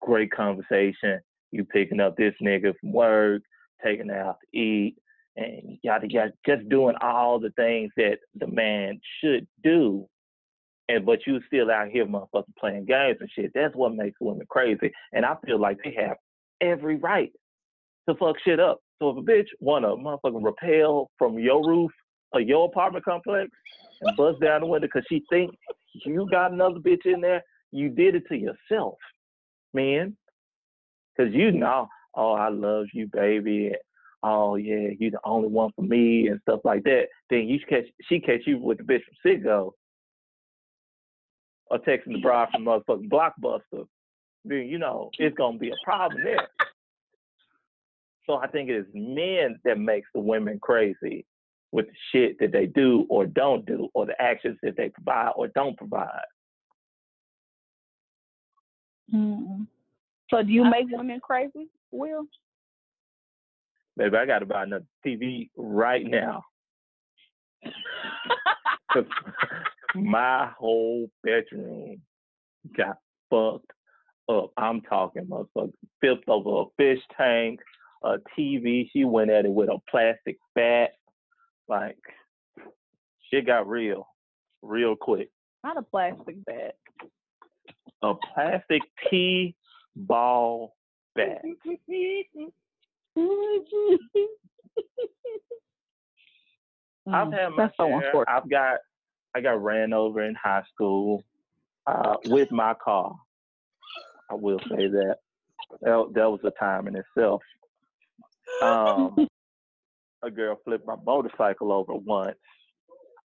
[0.00, 3.42] great conversation, you picking up this nigga from work,
[3.82, 4.96] taking her out to eat,
[5.36, 10.06] and yada yada, just doing all the things that the man should do
[10.88, 13.52] and but you still out here motherfucking playing games and shit.
[13.54, 14.92] That's what makes women crazy.
[15.12, 16.16] And I feel like they have
[16.60, 17.32] every right
[18.08, 18.80] to fuck shit up.
[19.00, 21.90] So if a bitch wanna motherfucking repel from your roof
[22.32, 23.50] or your apartment complex
[24.02, 25.50] and bust down the window because she think
[26.04, 27.42] you got another bitch in there,
[27.72, 28.96] you did it to yourself,
[29.72, 30.16] man.
[31.16, 33.72] Cause you know, oh, I love you, baby.
[34.22, 37.06] Oh yeah, you the only one for me and stuff like that.
[37.30, 39.72] Then you catch she catch you with the bitch from Citgo
[41.70, 43.86] or texting the bride from motherfucking Blockbuster,
[44.44, 46.48] then you know it's gonna be a problem there.
[48.26, 51.26] So I think it is men that makes the women crazy
[51.72, 55.32] with the shit that they do or don't do, or the actions that they provide
[55.36, 56.24] or don't provide.
[59.12, 59.66] Mm.
[60.30, 62.26] So do you make women crazy, Will?
[63.96, 66.44] Baby, I gotta buy another TV right now.
[69.94, 72.00] my whole bedroom
[72.76, 72.98] got
[73.30, 73.70] fucked
[74.28, 74.50] up.
[74.56, 77.60] I'm talking motherfucker flipped over a fish tank,
[78.02, 78.88] a TV.
[78.92, 80.90] She went at it with a plastic bat.
[81.68, 81.98] Like
[83.30, 84.06] shit got real,
[84.62, 85.30] real quick.
[85.62, 86.74] Not a plastic bat.
[88.02, 89.54] A plastic T
[89.96, 90.74] ball
[91.14, 91.42] bat.
[97.12, 98.28] I've had my Mm, share.
[98.28, 98.78] I've got
[99.34, 101.22] I got ran over in high school
[101.86, 103.14] uh, with my car.
[104.30, 105.16] I will say that.
[105.80, 107.42] That, that was a time in itself.
[108.62, 109.28] Um,
[110.22, 112.36] a girl flipped my motorcycle over once.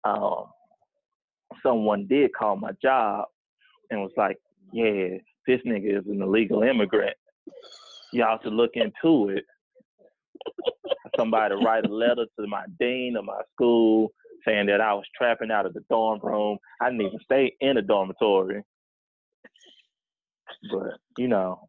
[0.04, 0.46] Um,
[1.62, 3.26] someone did call my job
[3.90, 4.38] and was like,
[4.72, 7.16] "Yeah, this nigga is an illegal immigrant.
[8.12, 9.44] Y'all should look into it."
[11.18, 14.12] Somebody to write a letter to my dean of my school
[14.46, 16.58] saying that I was trapping out of the dorm room.
[16.80, 18.62] I didn't even stay in a dormitory.
[20.70, 21.68] But, you know,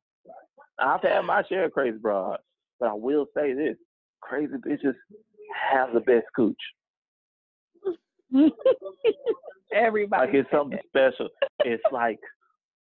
[0.79, 2.43] I've had my share of crazy broads.
[2.79, 3.75] But I will say this
[4.21, 4.95] crazy bitches
[5.71, 6.55] have the best cooch.
[9.73, 10.27] Everybody.
[10.27, 11.29] Like it's something special.
[11.65, 12.19] It's like,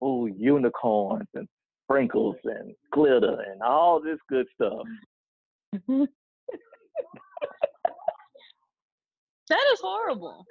[0.03, 1.49] ooh, unicorns and
[1.85, 4.87] sprinkles and glitter and all this good stuff.
[9.49, 9.65] that.
[9.73, 10.47] Is horrible.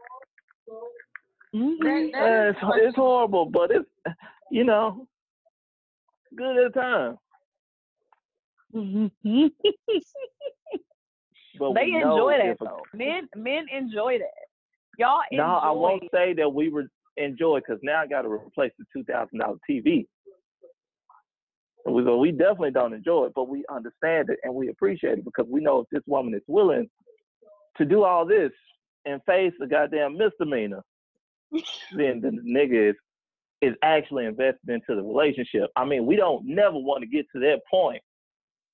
[1.54, 1.77] Mhm.
[2.13, 3.89] That, Uh, is it's, it's horrible, but it's,
[4.52, 5.08] you know,
[6.35, 7.17] good at a time.
[11.60, 12.81] But they enjoy that though.
[12.94, 14.48] Men men enjoy that.
[14.98, 15.44] Y'all enjoy.
[15.44, 16.85] No, I won't say that we were
[17.17, 20.08] enjoy because now I got to replace the two thousand dollar TV.
[21.86, 25.25] We go, we definitely don't enjoy it, but we understand it and we appreciate it
[25.25, 26.90] because we know if this woman is willing
[27.77, 28.52] to do all this
[29.06, 30.84] and face a goddamn misdemeanor,
[31.52, 32.96] then the nigga is
[33.62, 35.69] is actually invested into the relationship.
[35.75, 38.02] I mean, we don't never want to get to that point,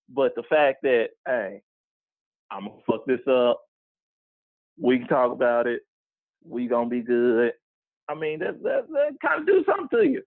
[0.09, 1.61] but the fact that hey,
[2.51, 3.59] I'm gonna fuck this up.
[4.79, 5.81] We can talk about it.
[6.45, 7.51] We gonna be good.
[8.09, 10.23] I mean, that that, that kind of do something to you.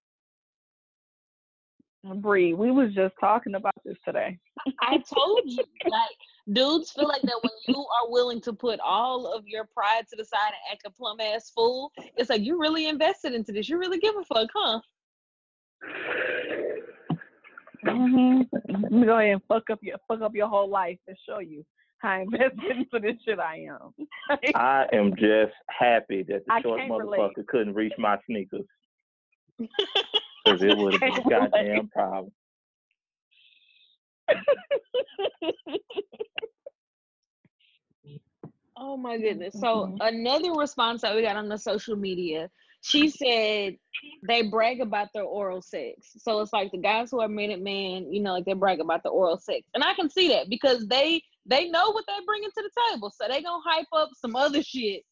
[2.05, 4.39] Bree, we was just talking about this today.
[4.81, 6.17] I told you, like
[6.53, 10.17] dudes feel like that when you are willing to put all of your pride to
[10.17, 13.69] the side and act a plum ass fool, it's like you really invested into this.
[13.69, 14.81] You really give a fuck, huh?
[17.87, 21.17] hmm Let me go ahead and fuck up your fuck up your whole life and
[21.29, 21.65] show you
[21.99, 24.39] how invested into this shit I am.
[24.55, 27.21] I am just happy that the I short can't relate.
[27.21, 28.65] motherfucker couldn't reach my sneakers.
[30.45, 32.33] Because it would have been a goddamn problem.
[38.77, 39.55] Oh my goodness.
[39.61, 39.99] So Mhm.
[40.01, 42.51] another response that we got on the social media,
[42.83, 43.77] she said
[44.23, 46.15] they brag about their oral sex.
[46.17, 49.03] So it's like the guys who are minute man, you know, like they brag about
[49.03, 49.69] the oral sex.
[49.75, 53.11] And I can see that because they they know what they're bringing to the table.
[53.11, 55.03] So they gonna hype up some other shit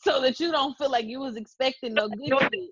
[0.00, 2.70] so that you don't feel like you was expecting no good shit.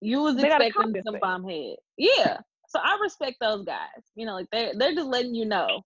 [0.00, 1.76] You was They expecting some bomb head.
[1.96, 2.38] Yeah.
[2.68, 4.02] So I respect those guys.
[4.14, 5.82] You know, like they they're just letting you know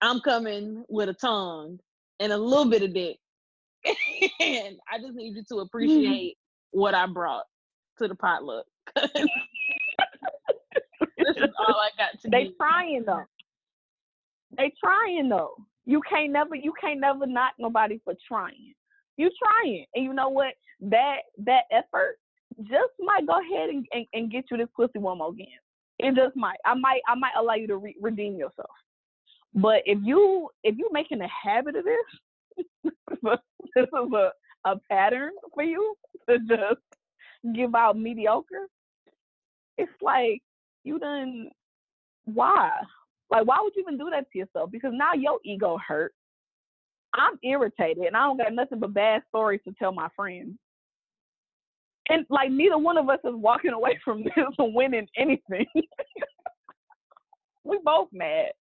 [0.00, 1.78] I'm coming with a tongue
[2.20, 3.16] and a little bit of dick.
[4.40, 5.62] and I just need you to mm.
[5.62, 6.36] appreciate
[6.70, 7.44] what I brought
[7.98, 8.66] to the potluck.
[8.96, 9.06] this
[11.36, 12.56] is all I got to they give.
[12.56, 13.24] trying though.
[14.56, 15.54] They trying though.
[15.86, 18.74] You can't never you can't never knock nobody for trying.
[19.16, 19.86] You trying.
[19.94, 20.54] And you know what?
[20.80, 22.18] That that effort
[22.62, 25.46] just might go ahead and, and, and get you this pussy one more again.
[25.98, 26.58] It just might.
[26.64, 28.70] I might I might allow you to re- redeem yourself.
[29.54, 32.64] But if you if you making a habit of this,
[33.74, 34.30] this is a,
[34.64, 35.94] a pattern for you
[36.28, 38.66] to just give out mediocre.
[39.78, 40.42] It's like
[40.82, 41.50] you done
[42.24, 42.70] why?
[43.30, 44.70] Like why would you even do that to yourself?
[44.72, 46.12] Because now your ego hurt.
[47.14, 50.58] I'm irritated and I don't got nothing but bad stories to tell my friends.
[52.10, 55.66] And like neither one of us is walking away from this winning anything.
[57.64, 58.52] we both mad.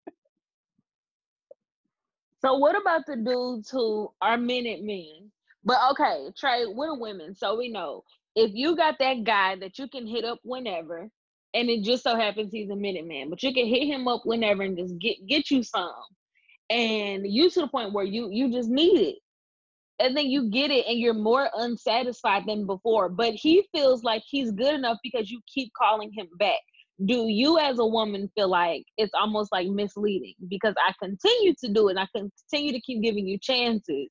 [2.40, 5.30] So what about the dudes who are minute men?
[5.64, 8.02] But okay, Trey, we're women, so we know
[8.34, 11.08] if you got that guy that you can hit up whenever,
[11.54, 14.22] and it just so happens he's a minute man, but you can hit him up
[14.24, 15.92] whenever and just get get you some,
[16.70, 19.16] and you to the point where you you just need it,
[19.98, 23.08] and then you get it, and you're more unsatisfied than before.
[23.08, 26.58] But he feels like he's good enough because you keep calling him back.
[27.04, 30.34] Do you as a woman feel like it's almost like misleading?
[30.48, 34.08] Because I continue to do it and I continue to keep giving you chances.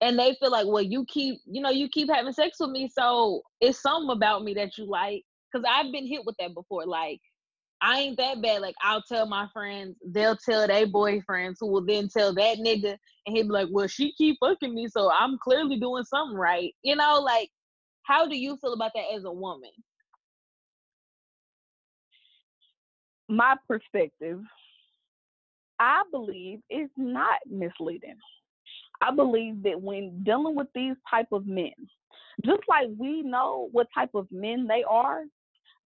[0.00, 2.88] And they feel like well you keep you know you keep having sex with me
[2.88, 5.22] so it's something about me that you like.
[5.52, 7.20] Because I've been hit with that before like
[7.82, 8.62] I ain't that bad.
[8.62, 12.96] Like I'll tell my friends they'll tell their boyfriends who will then tell that nigga
[13.26, 16.72] and he'll be like well she keep fucking me so I'm clearly doing something right.
[16.82, 17.50] You know like
[18.04, 19.70] how do you feel about that as a woman?
[23.28, 24.40] My perspective,
[25.80, 28.16] I believe is not misleading.
[29.00, 31.72] I believe that when dealing with these type of men,
[32.44, 35.22] just like we know what type of men they are,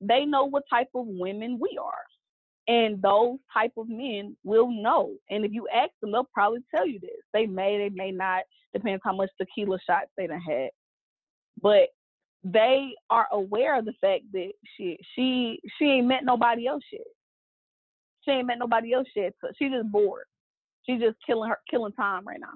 [0.01, 1.93] they know what type of women we are.
[2.69, 5.15] And those type of men will know.
[5.31, 7.11] And if you ask them, they'll probably tell you this.
[7.33, 8.43] They may, they may not,
[8.75, 10.71] depends how much tequila shots they done had.
[11.63, 11.91] But
[12.45, 17.07] they are aware of the fact that she she she ain't met nobody else yet.
[18.25, 19.33] She ain't met nobody else yet.
[19.41, 20.27] So she just bored.
[20.85, 22.55] She's just killing her killing time right now.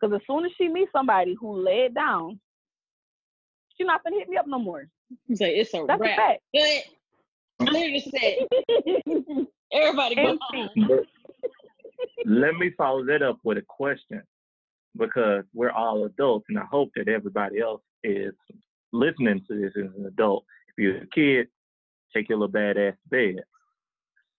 [0.00, 2.40] Because as soon as she meets somebody who laid down,
[3.76, 4.86] she's not gonna hit me up no more.
[5.34, 6.16] Say it's a That's a wrap.
[6.16, 6.42] fact.
[6.54, 6.82] Good.
[7.68, 8.46] Clear said.
[9.72, 11.00] Everybody go And home.
[12.24, 14.22] Let me follow that up with a question
[14.96, 18.32] because we're all adults, and I hope that everybody else is
[18.92, 20.44] listening to this as an adult.
[20.68, 21.48] If you're a kid,
[22.14, 23.42] take your little badass to bed.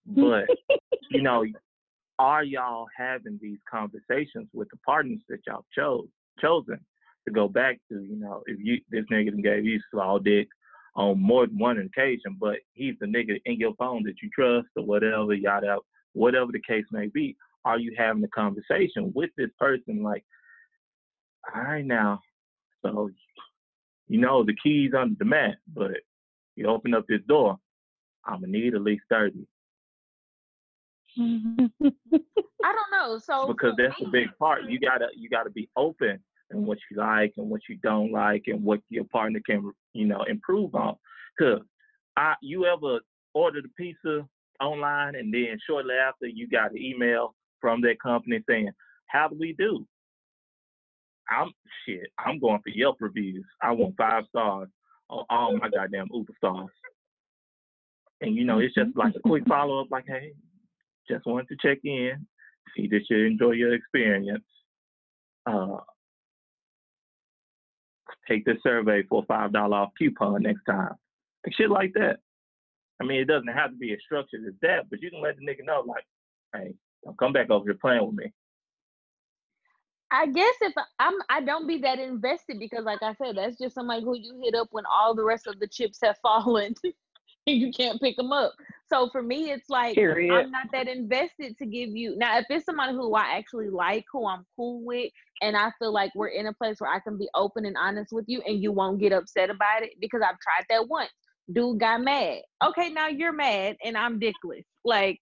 [0.06, 0.48] But
[1.12, 1.46] you know,
[2.20, 6.08] are y'all having these conversations with the partners that y'all chose
[6.40, 6.80] chosen
[7.28, 8.04] to go back to?
[8.04, 10.48] You know, if you this nigga gave you slaw dick
[10.96, 14.68] on more than one occasion, but he's the nigga in your phone that you trust
[14.76, 15.78] or whatever, yada,
[16.14, 17.36] whatever the case may be.
[17.64, 20.24] Are you having a conversation with this person like,
[21.54, 22.20] all right now,
[22.82, 23.10] so
[24.08, 25.92] you know the keys under the mat, but
[26.56, 27.58] you open up this door,
[28.26, 29.48] I'm gonna need at least thirty
[31.18, 31.22] I
[31.70, 33.18] don't know.
[33.18, 34.64] So because that's the me- big part.
[34.70, 36.20] You gotta you gotta be open
[36.52, 40.06] in what you like and what you don't like and what your partner can you
[40.06, 40.96] know improve on.
[41.40, 41.62] Cause
[42.18, 43.00] I you ever
[43.34, 44.28] ordered a pizza
[44.62, 48.72] online and then shortly after you got an email from that company saying,
[49.08, 49.86] How do we do?
[51.30, 51.52] I'm
[51.86, 52.08] shit.
[52.20, 53.46] I'm going for Yelp reviews.
[53.62, 54.68] I want five stars
[55.10, 56.70] on all my goddamn Uber stars.
[58.20, 60.34] And you know, it's just like a quick follow up, like, hey,
[61.10, 62.26] just wanted to check in,
[62.76, 64.44] see that you enjoy your experience.
[65.46, 65.78] Uh,
[68.28, 70.94] take this survey for a five dollar off coupon next time.
[71.46, 72.18] Like shit like that.
[73.02, 75.36] I mean, it doesn't have to be as structured as that, but you can let
[75.38, 76.06] the nigga know, like,
[76.54, 78.32] hey, don't come back over here playing with me.
[80.12, 83.74] I guess if I'm, I don't be that invested because, like I said, that's just
[83.74, 86.76] somebody who you hit up when all the rest of the chips have fallen
[87.48, 88.54] you can't pick them up.
[88.88, 90.30] So for me, it's like Period.
[90.30, 92.16] I'm not that invested to give you.
[92.18, 95.12] Now, if it's somebody who I actually like, who I'm cool with,
[95.42, 98.12] and I feel like we're in a place where I can be open and honest
[98.12, 101.12] with you, and you won't get upset about it because I've tried that once.
[101.52, 102.42] Dude got mad.
[102.64, 104.64] Okay, now you're mad, and I'm dickless.
[104.86, 105.20] Like,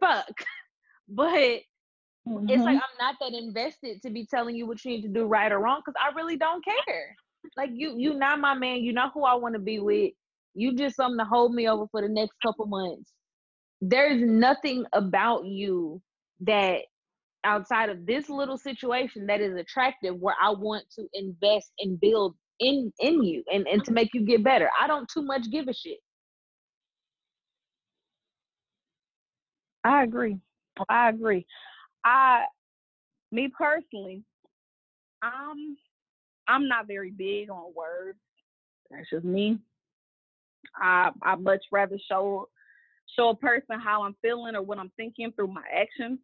[0.00, 0.26] fuck.
[1.08, 1.60] But
[2.48, 2.66] it's Mm-hmm.
[2.66, 5.50] like I'm not that invested to be telling you what you need to do right
[5.52, 7.16] or wrong because I really don't care.
[7.56, 8.78] Like you, you not my man.
[8.78, 10.12] You know who I want to be with.
[10.56, 13.12] You just something to hold me over for the next couple months.
[13.80, 16.00] There's nothing about you
[16.40, 16.80] that
[17.44, 22.34] outside of this little situation that is attractive where I want to invest and build
[22.58, 24.70] in in you and, and to make you get better.
[24.80, 25.98] I don't too much give a shit.
[29.84, 30.38] I agree.
[30.88, 31.46] I agree.
[32.04, 32.44] I,
[33.30, 34.24] me personally,
[35.22, 35.76] I'm,
[36.48, 38.18] I'm not very big on words.
[38.90, 39.58] That's just me.
[40.80, 42.48] I, I much rather show,
[43.16, 46.18] show a person how I'm feeling or what I'm thinking through my actions.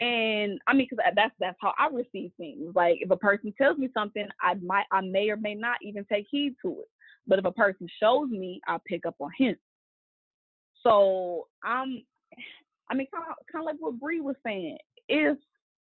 [0.00, 2.72] And I mean, because uh, that's that's how I receive things.
[2.74, 6.04] Like if a person tells me something, I might, I may or may not even
[6.10, 6.88] take heed to it.
[7.26, 9.60] But if a person shows me, I'll pick up on hints.
[10.82, 12.02] So I'm
[12.92, 14.76] I mean, kind of, kind of like what Bree was saying.
[15.08, 15.36] Is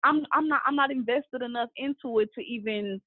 [0.05, 3.01] I'm, I'm not, I'm not invested enough into it to even,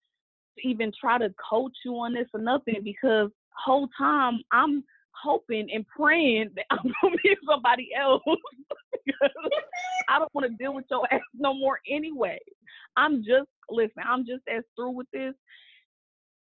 [0.58, 5.70] to even try to coach you on this or nothing because whole time I'm hoping
[5.72, 8.22] and praying that I'm gonna be somebody else
[10.10, 12.40] I don't want to deal with your ass no more anyway.
[12.98, 14.04] I'm just listen.
[14.06, 15.34] I'm just as through with this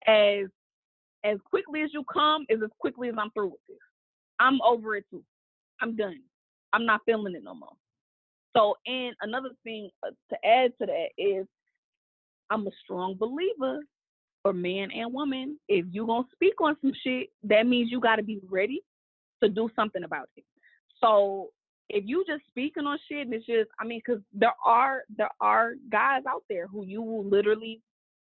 [0.07, 0.47] as
[1.25, 3.79] as quickly as you come is as quickly as I'm through with this.
[4.41, 5.23] I'm over it too.
[5.81, 6.21] I'm done.
[6.73, 7.73] I'm not feeling it no more.
[8.57, 11.47] So, and another thing uh, to add to that is
[12.51, 13.81] I'm a strong believer
[14.43, 15.59] for man and woman.
[15.69, 18.81] If you're going to speak on some shit, that means you got to be ready
[19.43, 20.45] to do something about it.
[21.01, 21.49] So,
[21.89, 25.31] if you just speaking on shit and it's just, I mean, because there are there
[25.41, 27.81] are guys out there who you will literally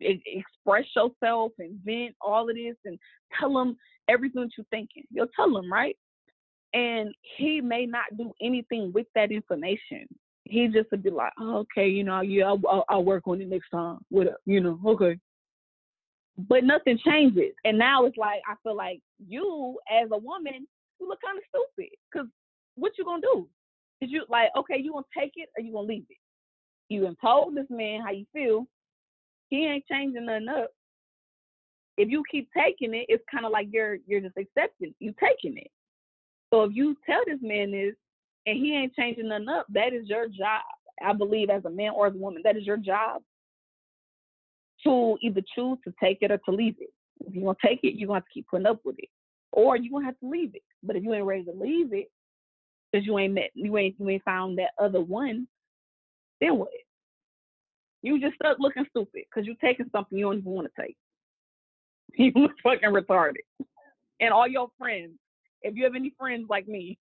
[0.00, 2.98] express yourself and vent all of this and
[3.38, 3.76] tell them
[4.08, 5.02] everything that you're thinking.
[5.10, 5.96] You'll tell them, right?
[6.72, 10.06] and he may not do anything with that information.
[10.44, 13.40] He just would be like, oh, okay, you know, yeah, I'll, I'll, I'll work on
[13.40, 13.98] it next time.
[14.08, 15.18] Whatever, you know, okay.
[16.48, 20.66] But nothing changes, and now it's like I feel like you, as a woman,
[21.00, 21.90] you look kind of stupid.
[22.12, 22.26] Cause
[22.76, 23.48] what you gonna do?
[24.00, 26.16] Is you like, okay, you gonna take it or you gonna leave it?
[26.88, 28.66] You done told this man how you feel.
[29.48, 30.70] He ain't changing nothing up.
[31.96, 34.94] If you keep taking it, it's kind of like you're you're just accepting.
[35.00, 35.70] You taking it.
[36.52, 37.94] So if you tell this man this
[38.46, 40.62] and he ain't changing nothing up, that is your job.
[41.04, 43.22] I believe as a man or as a woman, that is your job
[44.84, 46.90] to either choose to take it or to leave it.
[47.26, 49.08] If you're gonna take it, you're gonna have to keep putting up with it.
[49.52, 50.62] Or you're gonna have to leave it.
[50.82, 52.10] But if you ain't ready to leave it,
[52.90, 55.46] because you ain't met you ain't you ain't found that other one,
[56.40, 56.68] then what?
[58.02, 60.96] You just stuck looking stupid because you're taking something you don't even want to take.
[62.16, 63.44] You look fucking retarded.
[64.18, 65.12] And all your friends
[65.62, 66.98] if you have any friends like me,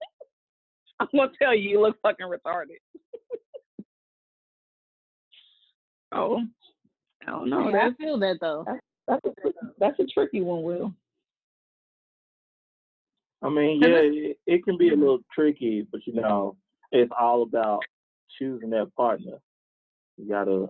[1.00, 2.78] I'm gonna tell you, you look fucking retarded.
[6.12, 6.42] oh,
[7.26, 7.78] Oh, I don't know.
[7.78, 8.64] I feel that though.
[9.06, 9.30] that's a,
[9.78, 10.94] that's a tricky one, Will.
[13.42, 16.56] I mean, yeah, it, it can be a little tricky, but you know,
[16.90, 17.82] it's all about
[18.38, 19.38] choosing that partner.
[20.16, 20.68] You gotta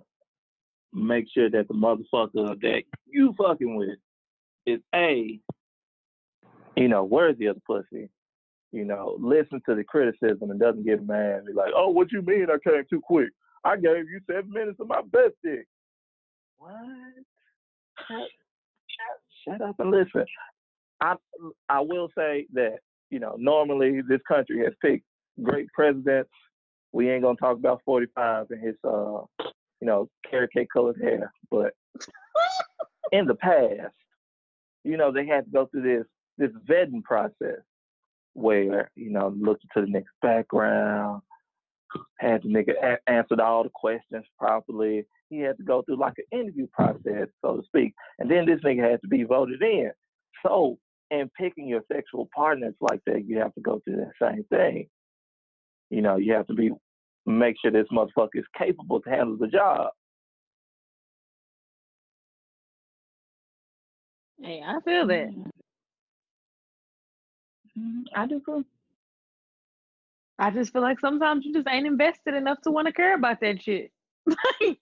[0.93, 3.99] make sure that the motherfucker that you fucking with
[4.67, 5.39] is a,
[6.77, 8.11] you know, worthy of the pussy.
[8.71, 11.47] You know, listen to the criticism and doesn't get mad.
[11.47, 13.31] Be like, oh, what you mean I came too quick?
[13.65, 15.67] I gave you seven minutes of my best dick.
[16.59, 16.75] What?
[19.45, 20.25] Shut, up and listen.
[21.01, 21.15] I
[21.69, 22.79] I will say that
[23.11, 25.05] you know normally this country has picked
[25.43, 26.31] great presidents.
[26.93, 29.23] We ain't gonna talk about 45 and his uh
[29.81, 31.73] you know carrot cake colored hair, but
[33.13, 33.95] in the past,
[34.85, 36.07] you know they had to go through this
[36.39, 37.61] this vetting process
[38.35, 41.23] where you know look into the next background,
[42.19, 45.07] had the nigga a- answered all the questions properly.
[45.31, 47.95] He had to go through like an interview process, so to speak.
[48.19, 49.91] And then this nigga had to be voted in.
[50.47, 50.79] So
[51.11, 54.89] in picking your sexual partners like that, you have to go through that same thing.
[55.91, 56.71] You know, you have to be
[57.27, 59.91] make sure this motherfucker is capable to handle the job.
[64.43, 65.29] Hey, I feel that.
[67.79, 68.65] Mhm, I do too.
[70.39, 73.41] I just feel like sometimes you just ain't invested enough to want to care about
[73.41, 73.93] that shit.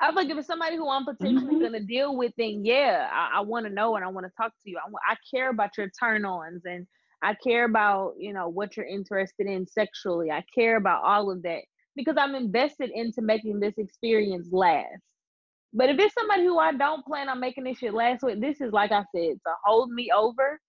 [0.00, 1.60] I feel like if it's somebody who I'm potentially Mhm.
[1.60, 4.52] gonna deal with, then yeah, I, I want to know and I want to talk
[4.64, 4.78] to you.
[4.78, 6.86] I, I care about your turn-ons and
[7.22, 10.30] I care about you know what you're interested in sexually.
[10.30, 11.62] I care about all of that
[11.96, 15.02] because I'm invested into making this experience last.
[15.74, 18.60] But if it's somebody who I don't plan on making this shit last with, this
[18.60, 20.60] is like I said, to hold me over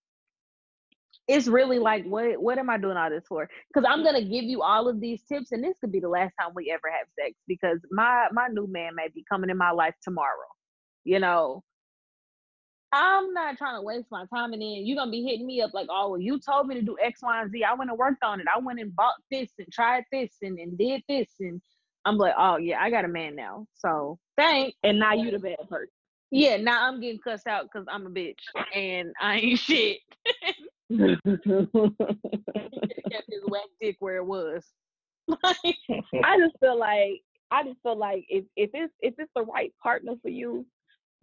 [1.30, 3.48] it's really like what what am I doing all this for?
[3.72, 6.34] Because I'm gonna give you all of these tips, and this could be the last
[6.40, 9.70] time we ever have sex because my my new man may be coming in my
[9.70, 10.48] life tomorrow.
[11.04, 11.62] You know,
[12.92, 15.72] I'm not trying to waste my time, and then you're gonna be hitting me up
[15.72, 17.62] like, oh, well, you told me to do X, Y, and Z.
[17.62, 18.46] I went and worked on it.
[18.52, 21.62] I went and bought this and tried this and, and did this, and
[22.04, 23.66] I'm like, oh yeah, I got a man now.
[23.74, 24.76] So thanks.
[24.82, 25.88] And now you the bad person.
[26.32, 28.38] Yeah, now I'm getting cussed out because I'm a bitch
[28.74, 29.98] and I ain't shit.
[33.12, 34.62] kept his whack dick where it was.
[35.28, 35.56] Like,
[36.24, 37.22] I just feel like
[37.52, 40.66] I just feel like if if it's if it's the right partner for you,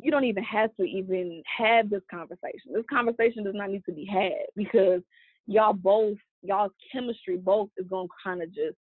[0.02, 2.74] you don't even have to even have this conversation.
[2.74, 5.02] This conversation does not need to be had because
[5.48, 8.78] y'all both y'all's chemistry both is gonna kind of just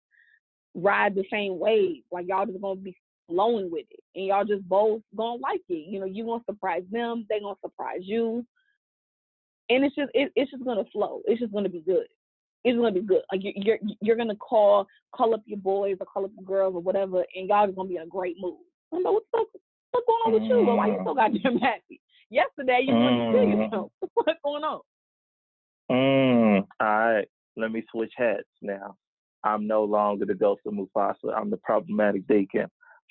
[0.73, 2.03] ride the same wave.
[2.11, 2.95] Like y'all just gonna be
[3.27, 5.87] flowing with it, and y'all just both gonna like it.
[5.87, 8.45] You know, you gonna surprise them, they gonna surprise you,
[9.69, 11.21] and it's just it, it's just gonna flow.
[11.25, 12.07] It's just gonna be good.
[12.63, 13.21] It's gonna be good.
[13.31, 16.75] Like you- you're you're gonna call call up your boys or call up your girls
[16.75, 18.57] or whatever, and y'all just gonna be in a great mood.
[18.93, 19.47] I'm like, what the fuck?
[19.91, 20.65] What's going on with you?
[20.65, 22.01] Well, why you so goddamn happy?
[22.29, 23.63] Yesterday you couldn't feel Mm.
[23.63, 23.91] yourself.
[24.13, 24.81] What's going on?
[25.89, 28.95] Mm, all right, let me switch hats now.
[29.43, 31.33] I'm no longer the ghost of Mufasa.
[31.35, 32.67] I'm the problematic deacon.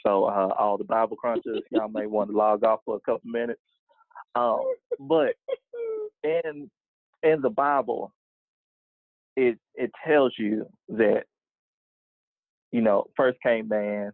[0.06, 3.30] So uh, all the Bible crunchers, y'all may want to log off for a couple
[3.30, 3.60] minutes.
[4.34, 4.60] Um,
[5.00, 5.34] but
[6.26, 6.70] in
[7.22, 8.12] in the Bible,
[9.36, 11.24] it it tells you that
[12.72, 14.12] you know first came man,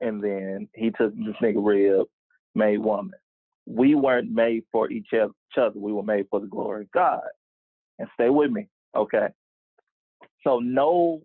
[0.00, 2.06] and then he took this nigga rib,
[2.54, 3.18] made woman.
[3.66, 5.72] We weren't made for each other.
[5.74, 7.22] We were made for the glory of God.
[7.98, 9.28] And stay with me, okay?
[10.42, 11.22] So no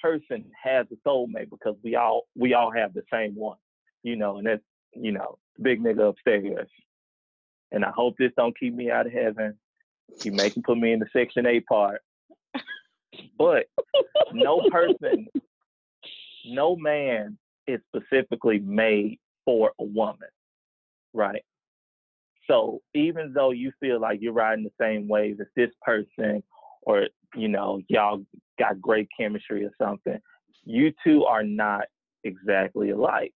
[0.00, 3.56] person has a soulmate because we all we all have the same one,
[4.02, 4.62] you know, and that's
[4.92, 6.68] you know big nigga upstairs.
[7.72, 9.58] And I hope this don't keep me out of heaven.
[10.22, 12.00] You may can put me in the section eight part,
[13.38, 13.66] but
[14.32, 15.26] no person,
[16.46, 20.28] no man is specifically made for a woman,
[21.12, 21.44] right?
[22.48, 26.42] So even though you feel like you're riding the same wave as this person,
[26.82, 28.24] or you know y'all
[28.58, 30.18] got great chemistry or something,
[30.64, 31.84] you two are not
[32.24, 33.34] exactly alike.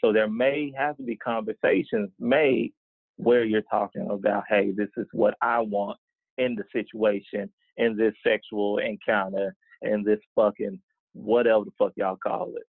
[0.00, 2.72] So there may have to be conversations made
[3.18, 5.98] where you're talking about, hey, this is what I want
[6.38, 10.80] in the situation, in this sexual encounter, in this fucking
[11.12, 12.62] whatever the fuck y'all call it.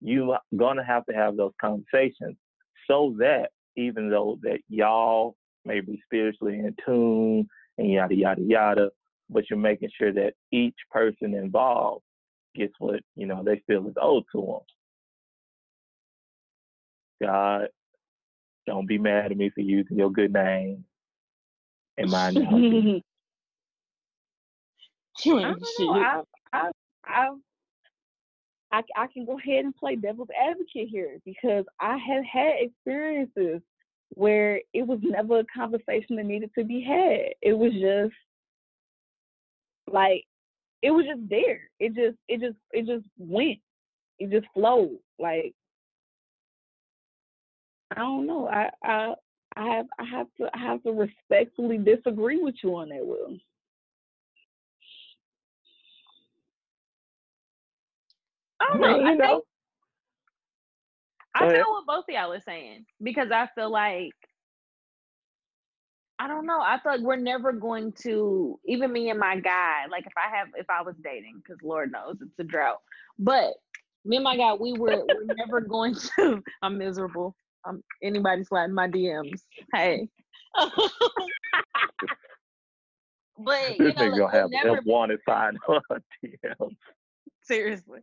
[0.00, 2.36] You are gonna have to have those conversations
[2.88, 7.46] so that even though that y'all may be spiritually in tune
[7.78, 8.90] and yada yada yada,
[9.30, 12.04] but you're making sure that each person involved
[12.54, 14.40] gets what you know they feel is owed to
[17.20, 17.28] them.
[17.28, 17.68] God,
[18.66, 20.84] don't be mad at me for using your good name
[21.98, 23.02] and my analogy.
[25.24, 25.86] you I ain't don't shit.
[25.88, 25.94] know.
[25.94, 26.70] I, I,
[27.04, 27.28] I,
[28.72, 33.60] I, I can go ahead and play devil's advocate here because I have had experiences
[34.10, 37.34] where it was never a conversation that needed to be had.
[37.42, 38.14] It was just
[39.90, 40.24] like
[40.82, 41.70] it was just there.
[41.78, 43.58] It just it just it just went.
[44.18, 44.98] It just flowed.
[45.18, 45.54] Like
[47.96, 48.48] I don't know.
[48.48, 49.14] I I
[49.56, 53.38] I have I have to I have to respectfully disagree with you on that, Will.
[58.60, 58.98] I don't know.
[58.98, 59.26] You I know?
[59.26, 59.44] think
[61.34, 64.12] I feel what both of y'all are saying because I feel like
[66.18, 66.60] I don't know.
[66.60, 69.86] I feel like we're never going to even me and my guy.
[69.90, 72.80] Like if I have if I was dating, because Lord knows it's a drought.
[73.18, 73.54] But
[74.04, 76.42] me and my guy, we were we're never going to.
[76.62, 77.34] I'm miserable.
[77.64, 79.42] I'm anybody sliding my DMs.
[79.72, 80.08] Hey.
[83.38, 85.80] but you This know, nigga gonna we'll have never a wanted sign on
[86.24, 86.76] DM.
[87.42, 88.00] seriously.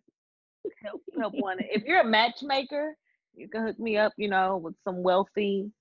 [0.84, 1.58] help help one.
[1.72, 2.96] If you're a matchmaker,
[3.36, 5.72] you can hook me up, you know, with some wealthy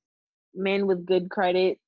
[0.55, 1.79] men with good credit.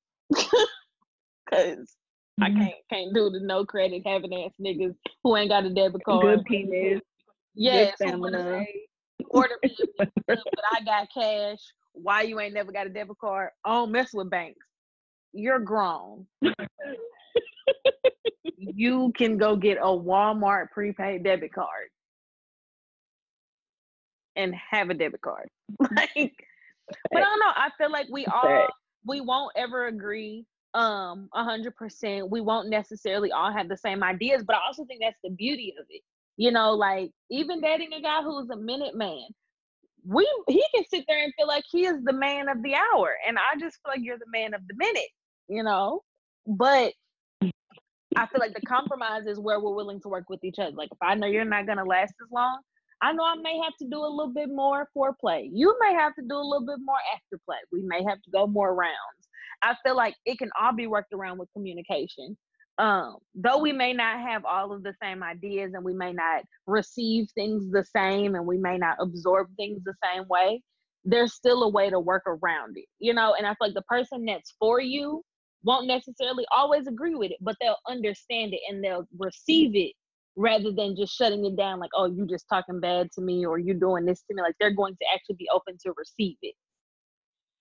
[1.49, 1.95] Cause
[2.39, 2.57] I Mhm.
[2.57, 6.37] can't can't do the no credit having ass niggas who ain't got a debit card.
[6.37, 7.01] Good penis.
[7.53, 8.65] Yes, who wanna stamina.
[9.29, 9.75] order me
[10.07, 11.59] a but I got cash.
[11.93, 13.49] Why you ain't never got a debit card?
[13.65, 14.65] I don't mess with banks.
[15.33, 16.25] You're grown.
[18.57, 21.89] you can go get a Walmart prepaid debit card
[24.35, 25.49] and have a debit card.
[25.79, 26.33] like,
[27.11, 27.51] but I don't know.
[27.55, 28.67] I feel like we all
[29.05, 32.29] we won't ever agree um a hundred percent.
[32.29, 35.73] We won't necessarily all have the same ideas, but I also think that's the beauty
[35.79, 36.01] of it.
[36.37, 39.25] You know, like even dating a guy who's a minute man,
[40.05, 43.15] we he can sit there and feel like he is the man of the hour,
[43.27, 45.09] and I just feel like you're the man of the minute.
[45.47, 46.01] You know,
[46.47, 46.93] but
[47.41, 50.75] I feel like the compromise is where we're willing to work with each other.
[50.75, 52.59] Like if I know you're not gonna last as long,
[53.01, 55.49] I know I may have to do a little bit more foreplay.
[55.51, 57.57] You may have to do a little bit more afterplay.
[57.71, 59.27] We may have to go more rounds.
[59.63, 62.37] I feel like it can all be worked around with communication.
[62.77, 63.77] Um, though we mm-hmm.
[63.77, 67.83] may not have all of the same ideas and we may not receive things the
[67.83, 70.61] same and we may not absorb things the same way,
[71.03, 73.35] there's still a way to work around it, you know.
[73.37, 75.23] And I feel like the person that's for you
[75.63, 79.23] won't necessarily always agree with it, but they'll understand it and they'll mm-hmm.
[79.23, 79.93] receive it
[80.35, 83.59] rather than just shutting it down like, oh, you're just talking bad to me or
[83.59, 84.41] "You're doing this to me.
[84.41, 86.55] Like they're going to actually be open to receive it.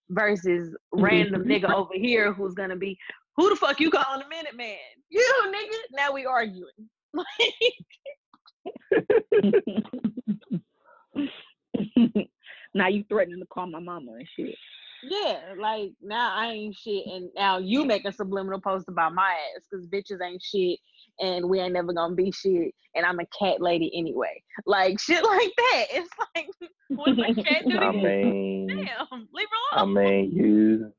[0.09, 1.05] Versus mm-hmm.
[1.05, 2.99] random nigga over here who's gonna be,
[3.41, 4.77] who the fuck you calling a minute man?
[5.09, 5.79] You nigga.
[5.93, 6.69] Now we arguing.
[12.75, 14.55] now you threatening to call my mama and shit.
[15.03, 19.35] yeah, like now I ain't shit, and now you make a subliminal post about my
[19.57, 20.79] ass because bitches ain't shit,
[21.19, 24.43] and we ain't never gonna be shit, and I'm a cat lady anyway.
[24.67, 25.87] Like shit like that.
[25.95, 26.51] It's like
[26.89, 27.79] what's my cat doing?
[27.79, 29.97] I mean, Damn, leave her alone.
[29.97, 30.93] I mean, you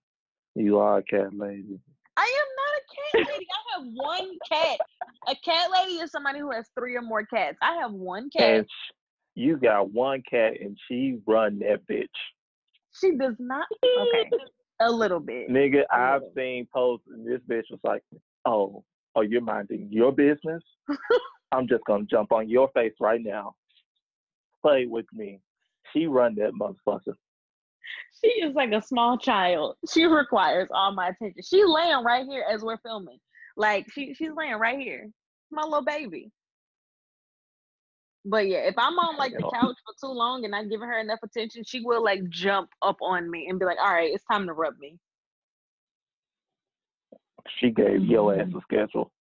[0.56, 1.80] you are a cat lady.
[2.22, 3.48] I am not a cat lady.
[3.50, 4.80] I have one cat.
[5.28, 7.58] A cat lady is somebody who has three or more cats.
[7.62, 8.58] I have one cat.
[8.58, 8.66] And
[9.34, 12.06] you got one cat and she run that bitch.
[13.00, 13.66] She does not.
[13.84, 14.30] Okay,
[14.82, 15.50] a little bit.
[15.50, 18.04] Nigga, I've seen posts and this bitch was like,
[18.46, 18.84] Oh,
[19.16, 20.62] oh, you're minding your business?
[21.52, 23.56] I'm just gonna jump on your face right now.
[24.62, 25.40] Play with me.
[25.92, 27.16] She run that motherfucker.
[28.24, 29.76] She is like a small child.
[29.92, 31.42] She requires all my attention.
[31.44, 33.20] She's laying right here as we're filming.
[33.58, 35.10] Like she she's laying right here.
[35.52, 36.32] My little baby.
[38.24, 41.00] But yeah, if I'm on like the couch for too long and not giving her
[41.00, 44.24] enough attention, she will like jump up on me and be like, "All right, it's
[44.26, 44.98] time to rub me."
[47.60, 49.12] She gave your ass a schedule.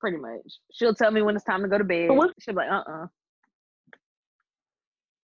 [0.00, 0.42] Pretty much.
[0.72, 2.10] She'll tell me when it's time to go to bed.
[2.40, 3.06] She'll be like, "Uh, uh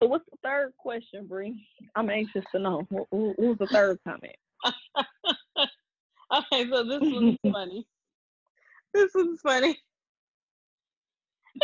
[0.01, 1.67] So what's the third question, Bree?
[1.95, 2.87] I'm anxious to know.
[2.89, 4.35] What, what what was the third comment?
[6.31, 7.85] Okay, so this one's funny.
[8.93, 9.77] This one's funny.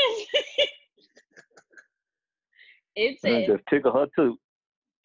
[2.95, 4.37] it says just tickle her too.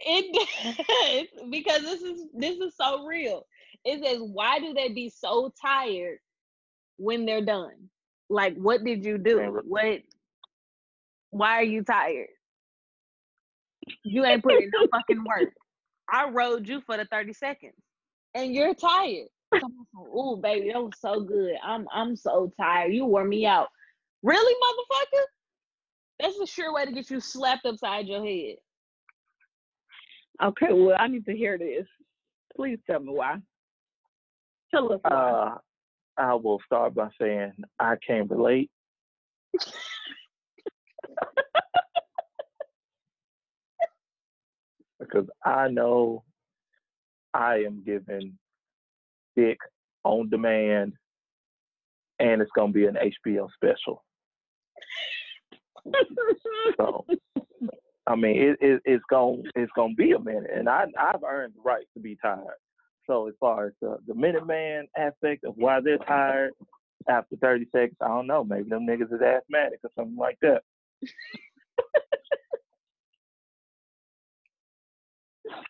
[0.00, 3.46] it does because this is this is so real.
[3.84, 6.18] It says, why do they be so tired
[6.96, 7.88] when they're done?
[8.28, 9.60] Like, what did you do?
[9.64, 10.02] What?
[11.30, 12.28] Why are you tired?
[14.04, 15.52] You ain't put in no fucking work.
[16.10, 17.74] I rode you for the thirty seconds,
[18.34, 19.28] and you're tired.
[20.14, 21.54] Oh, baby, that was so good.
[21.62, 22.92] I'm I'm so tired.
[22.92, 23.68] You wore me out.
[24.22, 25.22] Really, motherfucker?
[26.20, 28.56] That's a sure way to get you slapped upside your head.
[30.42, 31.86] Okay, well, I need to hear this.
[32.56, 33.38] Please tell me why.
[34.70, 35.10] Tell us why.
[35.10, 35.58] Uh,
[36.16, 38.70] I will start by saying I can't relate.
[45.12, 46.24] because I know
[47.34, 48.38] I am giving
[49.36, 49.58] dick
[50.04, 50.94] on demand
[52.18, 54.04] and it's gonna be an HBO special.
[56.76, 57.04] So
[58.06, 61.54] I mean it, it it's gonna it's gonna be a minute and I I've earned
[61.56, 62.58] the right to be tired.
[63.06, 66.52] So as far as the, the Minuteman aspect of why they're tired
[67.08, 68.44] after 30 seconds, I don't know.
[68.44, 70.62] Maybe them niggas is asthmatic or something like that.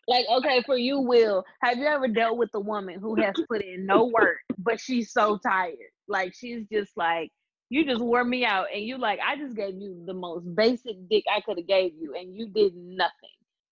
[0.09, 3.63] Like, okay, for you, Will, have you ever dealt with a woman who has put
[3.63, 5.77] in no work, but she's so tired?
[6.09, 7.31] Like, she's just like,
[7.71, 10.97] you just wore me out, and you like, I just gave you the most basic
[11.09, 13.11] dick I could have gave you, and you did nothing,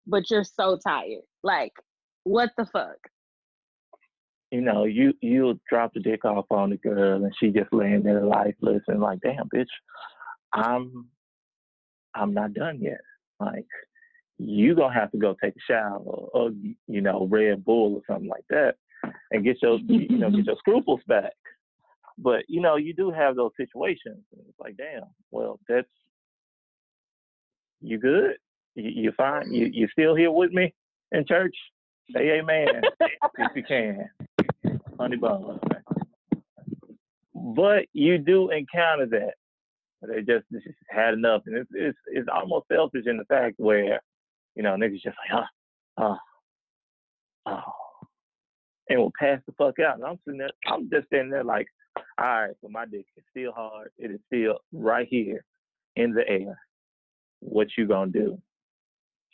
[0.08, 1.24] but you're so tired.
[1.44, 1.74] Like,
[2.24, 2.98] what the fuck?
[4.52, 8.02] You know, you you drop the dick off on the girl and she just laying
[8.02, 9.68] there lifeless and like, damn bitch,
[10.54, 11.08] I'm
[12.16, 13.02] I'm not done yet.
[13.40, 13.68] Like,
[14.40, 16.52] you gonna have to go take a shower or,
[16.88, 18.76] you know, Red Bull or something like that
[19.32, 21.34] and get your, you know, get your scruples back.
[22.18, 24.24] But, you know, you do have those situations.
[24.32, 25.88] It's like, damn, well, that's,
[27.82, 28.36] you good?
[28.76, 29.54] You, you fine?
[29.54, 30.74] You, you still here with me
[31.12, 31.56] in church?
[32.16, 34.10] Say amen if you can.
[34.98, 35.60] Honey bun.
[37.36, 39.34] But you do encounter that.
[40.02, 41.44] They just, they just had enough.
[41.46, 44.02] And it's, it's, it's almost selfish in the fact where,
[44.60, 45.42] you know, niggas just like,
[45.98, 46.18] oh, oh,
[47.46, 47.62] oh.
[48.90, 49.96] And will pass the fuck out.
[49.96, 53.24] And I'm sitting there, I'm just standing there like, all right, so my dick is
[53.32, 53.92] still hard.
[53.98, 55.46] It is still right here
[55.96, 56.60] in the air.
[57.40, 58.38] What you gonna do?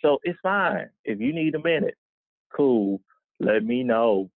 [0.04, 0.90] So it's fine.
[1.06, 1.96] If you need a minute,
[2.56, 3.02] cool.
[3.40, 4.30] Let me know.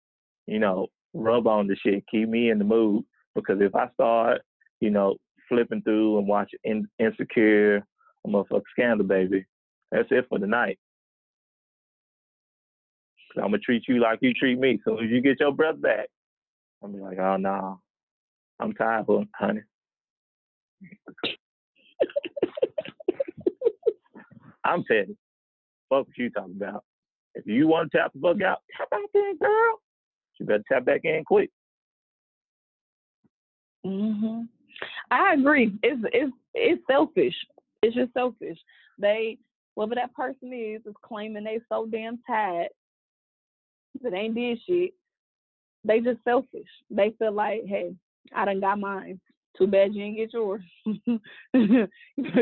[0.46, 2.04] You know, rub on the shit.
[2.10, 3.04] Keep me in the mood.
[3.34, 4.40] Because if I start,
[4.80, 5.16] you know,
[5.50, 7.86] flipping through and watching in, Insecure,
[8.24, 9.44] I'm a motherfucking Scandal, baby,
[9.90, 10.78] that's it for the night.
[13.36, 14.80] i I'm gonna treat you like you treat me.
[14.84, 16.08] So if you get your breath back,
[16.82, 17.76] I'm be like, oh no, nah.
[18.60, 19.60] I'm tired, honey.
[24.64, 25.16] I'm petty.
[25.88, 26.84] Fuck what you talking about.
[27.34, 29.80] If you want to tap the fuck out, tap out there, girl.
[30.38, 31.50] You better tap back in quick.
[33.84, 34.48] Mhm.
[35.10, 35.72] I agree.
[35.82, 37.34] It's it's it's selfish.
[37.82, 38.58] It's just selfish.
[38.98, 39.38] They
[39.78, 42.68] whoever that person is is claiming they so damn tired
[44.02, 44.90] that ain't did shit.
[45.84, 46.66] They just selfish.
[46.90, 47.94] They feel like, hey,
[48.34, 49.20] I done got mine.
[49.56, 50.62] Too bad you didn't get yours.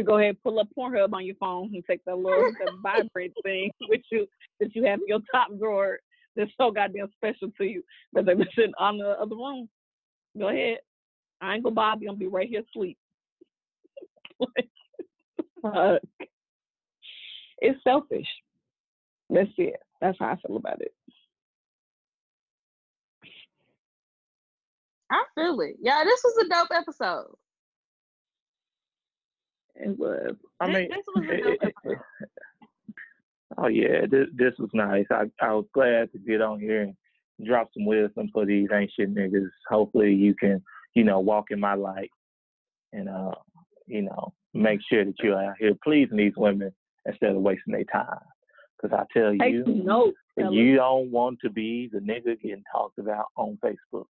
[0.04, 3.34] go ahead and pull up Pornhub on your phone and take that little that vibrate
[3.42, 4.26] thing with you
[4.58, 5.98] that you have in your top drawer
[6.36, 7.82] that's so goddamn special to you
[8.14, 9.68] that they're sitting on the other room.
[10.38, 10.78] Go ahead.
[11.42, 12.08] I ain't gonna bother you.
[12.08, 12.96] I'm gonna be right here asleep.
[15.62, 16.02] Fuck.
[17.58, 18.26] It's selfish.
[19.30, 19.76] That's it.
[20.00, 20.92] That's how I feel about it.
[25.10, 25.76] I feel it.
[25.80, 27.34] Yeah, this was a dope episode.
[29.76, 30.34] It was.
[30.60, 32.02] I This- mean, this was a dope it- it- episode.
[33.58, 35.06] oh yeah, this this was nice.
[35.10, 36.96] I I was glad to get on here and
[37.46, 39.48] drop some wisdom for these ancient niggas.
[39.68, 40.62] Hopefully, you can
[40.94, 42.10] you know walk in my light
[42.92, 43.32] and uh
[43.86, 46.72] you know make sure that you're out here pleasing these women
[47.06, 48.18] instead of wasting their time.
[48.80, 50.18] Because I tell Take you, notes.
[50.36, 54.06] If you don't want to be the nigga getting talked about on Facebook,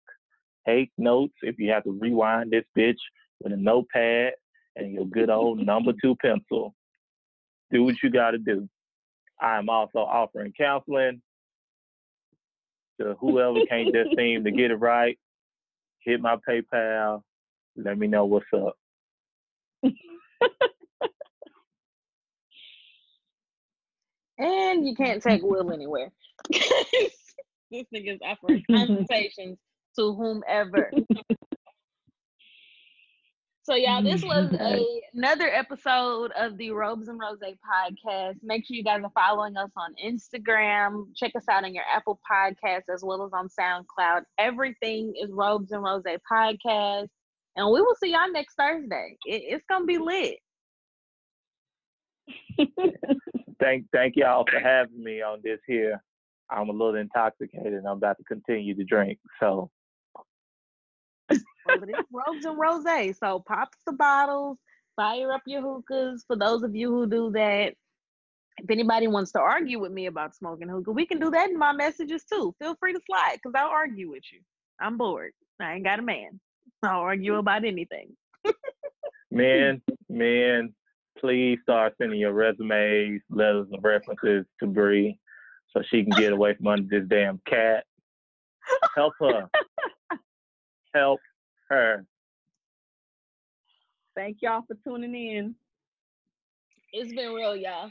[0.66, 1.34] take notes.
[1.42, 2.99] If you have to rewind this bitch
[3.40, 4.32] with a notepad
[4.74, 6.74] and your good old number two pencil,
[7.70, 8.68] do what you got to do.
[9.40, 11.20] I'm also offering counseling
[13.01, 15.18] to whoever can't just seem to get it right.
[16.01, 17.22] Hit my PayPal.
[17.76, 18.76] Let me know what's up.
[24.39, 26.11] And you can't take Will anywhere.
[26.51, 29.59] this nigga's offering consultations
[29.99, 30.91] to whomever.
[33.66, 34.28] So, y'all, this mm-hmm.
[34.28, 38.37] was a, another episode of the Robes and Rose podcast.
[38.45, 41.07] Make sure you guys are following us on Instagram.
[41.16, 44.22] Check us out on your Apple Podcast as well as on SoundCloud.
[44.39, 47.09] Everything is Robes and Rose podcast.
[47.57, 49.16] And we will see y'all next Thursday.
[49.26, 50.39] It, it's going to be lit.
[53.61, 56.02] Thank thank y'all for having me on this here.
[56.50, 59.18] I'm a little intoxicated and I'm about to continue to drink.
[59.40, 59.70] So
[61.66, 63.18] Well, it is robes and rose.
[63.18, 64.59] So pop the bottles,
[64.94, 66.24] fire up your hookahs.
[66.26, 67.74] For those of you who do that,
[68.59, 71.59] if anybody wants to argue with me about smoking hookah, we can do that in
[71.59, 72.54] my messages too.
[72.59, 74.40] Feel free to slide because I'll argue with you.
[74.80, 75.32] I'm bored.
[75.61, 76.40] I ain't got a man.
[76.82, 77.38] I'll argue mm.
[77.38, 78.16] about anything.
[79.30, 80.74] man, men,
[81.20, 85.18] please start sending your resumes, letters of references to Bree
[85.72, 87.84] so she can get away from under this damn cat.
[88.94, 89.48] Help her.
[90.94, 91.20] Help
[91.68, 92.04] her.
[94.14, 95.54] Thank y'all for tuning in.
[96.92, 97.90] It's been real, y'all.